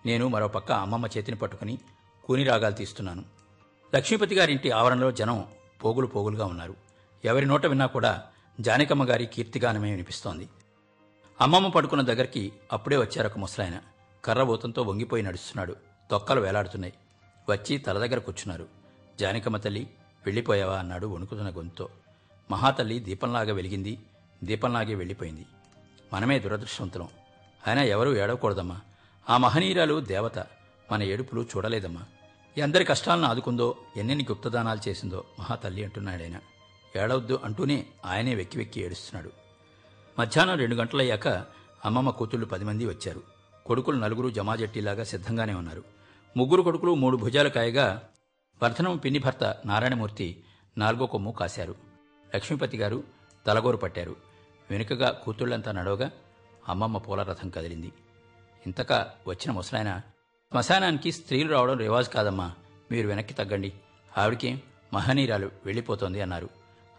నేను 0.06 0.28
మరో 0.28 0.48
పక్క 0.48 0.72
అమ్మమ్మ 0.72 1.06
చేతిని 1.06 1.38
పట్టుకుని 1.38 1.78
కూని 2.24 2.44
రాగాలు 2.44 2.74
తీస్తున్నాను. 2.74 3.24
లక్ష్మీపతి 3.96 4.36
గారింటి 4.36 4.72
ఆవరణలో 4.72 5.12
జనం 5.12 5.46
పోగులు 5.84 6.08
పోగులుగా 6.08 6.46
ఉన్నారు. 6.46 6.76
ఎవరి 7.26 7.46
నోట 7.46 7.66
విన్నా 7.66 7.86
కూడా 7.86 8.24
జానకమ్మ 8.60 9.04
గారి 9.04 9.26
కీర్తిగానమే 9.26 9.92
వినిపిస్తోంది. 9.92 10.50
అమ్మమ్మ 11.42 11.68
పడుకున్న 11.68 12.04
దగ్గరికి 12.04 12.54
అప్పుడే 12.72 12.98
వచ్చారొక 12.98 13.38
ముసలాయన. 13.38 13.80
కర్రబోతంతో 14.26 14.82
వంగిపోయి 14.82 15.24
నడుస్తున్నాడు. 15.24 15.76
తొక్కలు 16.12 16.42
వేలాడుతున్నాయి. 16.42 16.94
వచ్చి 17.50 17.78
తల 17.78 18.00
దగ్గర 18.00 18.20
కూర్చున్నారు. 18.20 18.68
జానకమ్మ 19.20 19.58
తల్లి 19.58 19.88
వెళ్ళిపోయావా 20.26 20.78
అన్నాడు 20.78 21.08
వణుకుతున్న 21.08 21.58
గొంతుతో. 21.58 21.90
మహాతల్లి 22.52 23.00
దీపంలాగా 23.00 23.54
వెలిగింది. 23.54 24.00
దీపంలాగే 24.44 24.96
వెళ్ళిపోయింది. 24.96 25.46
మనమే 26.14 26.40
దురదృష్టవంతులం. 26.40 27.08
అయినా 27.68 27.84
ఎవరూ 27.84 28.16
ఏడవకూడదమ్మా. 28.16 28.82
ఆ 29.30 29.38
మహనీయురాలు 29.38 30.00
దేవత 30.00 30.40
మన 30.92 31.04
ఏడుపులు 31.04 31.42
చూడలేదమ్మా. 31.42 32.04
ఎందరి 32.58 32.86
కష్టాలను 32.86 33.26
ఆదుకుందో 33.26 33.78
ఎన్నెన్ని 33.98 34.26
గుప్తదానాలు 34.32 34.90
చేసిందో 34.90 35.26
మహాతల్లి 35.40 35.84
అంటున్నాడాయన 35.84 36.40
ఏడవద్దు 36.96 37.40
అంటూనే 37.44 37.86
ఆయనే 38.06 38.36
వెక్కి 38.36 38.58
వెక్కి 38.58 38.82
ఏడుస్తున్నాడు. 38.82 39.32
మధ్యాహ్నం 40.20 40.58
రెండు 40.58 40.76
గంటలయ్యాక 40.76 41.28
అమ్మమ్మ 41.86 42.10
కూతుళ్ళు 42.10 42.46
పది 42.46 42.66
మంది 42.66 42.86
వచ్చారు. 42.86 43.24
కొడుకులు 43.66 43.98
నలుగురు 43.98 44.30
జమాజట్టిలాగా 44.30 45.04
సిద్ధంగానే 45.04 45.54
ఉన్నారు. 45.54 45.84
ముగ్గురు 46.38 46.62
కొడుకులు 46.62 46.96
మూడు 46.96 47.18
భుజాలు 47.18 47.50
కాయగా 47.50 48.02
వర్ధనం 48.64 48.98
పిన్ని 48.98 49.20
భర్త 49.20 49.56
నారాయణమూర్తి 49.66 50.44
నాలుగో 50.78 51.06
కొమ్ము 51.06 51.32
కాశారు. 51.32 51.76
లక్ష్మీపతి 52.36 52.78
గారు 52.78 53.04
తలగోరు 53.48 53.78
పట్టారు. 53.78 54.16
వెనుకగా 54.72 55.10
కూతుళ్ళంతా 55.10 55.72
నడవగా 55.72 56.12
అమ్మమ్మ 56.70 56.98
పూల 56.98 57.24
రథం 57.24 57.50
కదిలింది. 57.50 57.92
ఇంతక 58.68 58.94
వచ్చిన 59.28 59.52
ముసలాయన 59.52 60.02
శ్మశానానికి 60.52 61.12
స్త్రీలు 61.12 61.52
రావడం 61.52 61.78
రివాజ్ 61.78 62.10
కాదమ్మా 62.10 62.54
మీరు 62.92 63.08
వెనక్కి 63.08 63.34
తగ్గండి. 63.34 63.74
ఆవిడకేం 64.18 64.62
మహనీరాలు 64.94 65.52
వెళ్ళిపోతోంది 65.66 66.22
అన్నారు. 66.22 66.50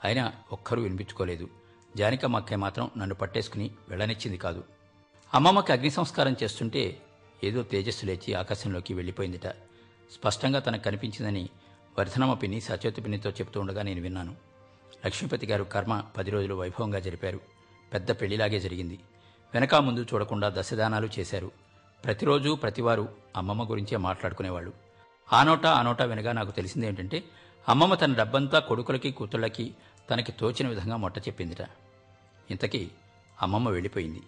అయినా 0.05 0.33
ఒక్కరూ 0.53 0.83
వినిపించుకోలేదు. 0.83 1.49
జానికమ్మక్కయ్య 1.97 2.57
మాత్రం 2.57 2.91
నన్ను 2.99 3.15
పట్టేసుకుని 3.15 3.71
వెళ్ళనిచ్చింది 3.89 4.39
కాదు. 4.39 4.65
అమ్మమ్మకి 5.35 5.73
అగ్ని 5.73 5.91
సంస్కారం 5.91 6.37
చేస్తుంటే 6.43 7.03
ఏదో 7.45 7.63
తేజస్సు 7.63 8.07
లేచి 8.07 8.35
ఆకాశంలోకి 8.35 8.95
వెళ్ళిపోయిందిట. 8.95 9.47
స్పష్టంగా 10.13 10.59
తనకు 10.59 10.83
కనిపించిందని 10.83 11.49
వర్ధనమ్మ 11.99 12.35
పిన్ని 12.35 12.61
సచేతు 12.61 13.01
పిన్నితో 13.01 13.31
చెప్తూ 13.31 13.61
ఉండగా 13.61 13.83
నేను 13.83 14.03
విన్నాను. 14.03 14.37
లక్ష్మీపతి 15.07 15.47
గారు 15.47 15.65
కర్మ 15.65 16.05
పది 16.17 16.31
రోజులు 16.31 16.55
వైభవంగా 16.55 16.99
జరిపారు. 16.99 17.41
పెద్ద 17.93 18.11
పెళ్ళిలాగే 18.11 18.61
జరిగింది. 18.61 18.99
వెనక 19.55 19.75
ముందు 19.75 20.07
చూడకుండా 20.15 20.49
దశదానాలు 20.49 21.09
చేశారు. 21.19 21.51
ప్రతిరోజు 22.05 22.55
ప్రతివారు 22.55 23.09
అమ్మమ్మ 23.37 23.71
గురించే 23.71 23.97
మాట్లాడుకునేవాళ్ళు. 23.97 24.73
ఆ 25.33 25.41
ఆనోటా 25.69 26.05
వినగా 26.05 26.33
నాకు 26.33 26.51
తెలిసింది 26.51 26.87
ఏంటంటే 26.87 27.25
అమ్మమ్మ 27.69 27.95
తన 27.95 28.15
డబ్బంతా 28.15 28.59
కొడుకులకి 28.59 29.11
కూతుళ్ళకి 29.11 29.75
తనకి 30.11 30.33
తోచిన 30.33 30.69
విధంగా 30.69 30.97
మొట్ట 30.97 31.19
చెప్పిందిట. 31.19 31.67
ఇంతకీ 32.51 32.91
అమ్మమ్మ 33.43 33.69
వెళ్ళిపోయింది. 33.69 34.23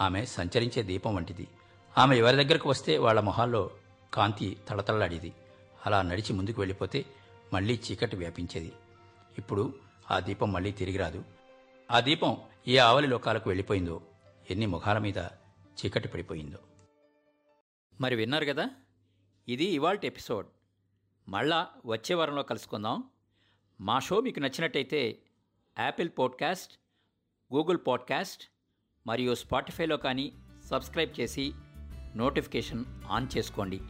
ఆమె 0.00 0.24
సంచరించే 0.24 0.82
దీపం 0.82 1.14
వంటిది. 1.14 1.48
ఆమె 1.98 2.18
ఎవరి 2.18 2.44
దగ్గరకు 2.44 2.68
వస్తే 2.68 2.98
వాళ్ళ 2.98 3.20
మొహాల్లో 3.20 3.70
కాంతి 4.14 4.56
తళతళలాడేది. 4.68 5.32
అలా 5.86 6.02
నడిచి 6.02 6.32
ముందుకు 6.32 6.60
వెళ్ళిపోతే 6.60 7.04
మళ్ళీ 7.52 7.80
చీకటి 7.90 8.16
వ్యాపించేది. 8.16 8.72
ఇప్పుడు 9.38 9.74
ఆ 10.10 10.20
దీపం 10.20 10.52
మళ్ళీ 10.52 10.72
తిరిగి 10.72 10.98
రాదు. 10.98 11.24
ఆ 11.90 12.00
దీపం 12.00 12.36
ఏ 12.68 12.76
ఆవలి 12.76 13.06
లోకాలకు 13.06 13.50
వెళ్ళిపోయిందో 13.50 14.00
ఎన్ని 14.50 14.66
ముఖాల 14.66 14.98
మీద 14.98 15.18
చీకటి 15.52 16.08
పడిపోయిందో. 16.08 16.58
మరి 18.00 18.16
విన్నారు 18.16 18.44
కదా? 18.44 18.70
ఇది 19.48 19.64
ఇవాల్టి 19.64 20.06
ఎపిసోడ్. 20.06 20.46
మళ్ళా 21.28 21.68
వచ్చే 21.86 22.14
వారంలో 22.14 22.42
కలుసుకుందాం. 22.42 23.04
మా 23.80 23.98
షో 23.98 24.20
మీకు 24.20 24.40
నచ్చినట్టయితే 24.40 25.18
యాపిల్ 25.78 26.10
పాడ్కాస్ట్ 26.18 26.78
గూగుల్ 27.54 27.78
పాడ్కాస్ట్ 27.86 28.44
మరియు 29.06 29.34
స్పాటిఫైలో 29.34 29.96
కానీ 29.96 30.32
సబ్స్క్రైబ్ 30.64 31.20
చేసి 31.20 31.52
నోటిఫికేషన్ 32.16 32.84
ఆన్ 33.06 33.38
చేసుకోండి. 33.38 33.80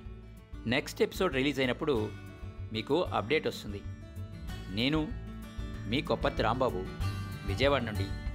నెక్స్ట్ 0.66 1.02
ఎపిసోడ్ 1.02 1.34
రిలీజ్ 1.34 1.60
అయినప్పుడు 1.60 2.10
మీకు 2.72 3.02
అప్డేట్ 3.02 3.46
వస్తుంది. 3.46 3.82
నేను 4.74 5.08
మీ 5.88 6.02
కొప్పతి 6.02 6.42
రాంబాబు 6.42 6.78
విజయవాడ 7.46 7.82
నుండి 7.82 8.27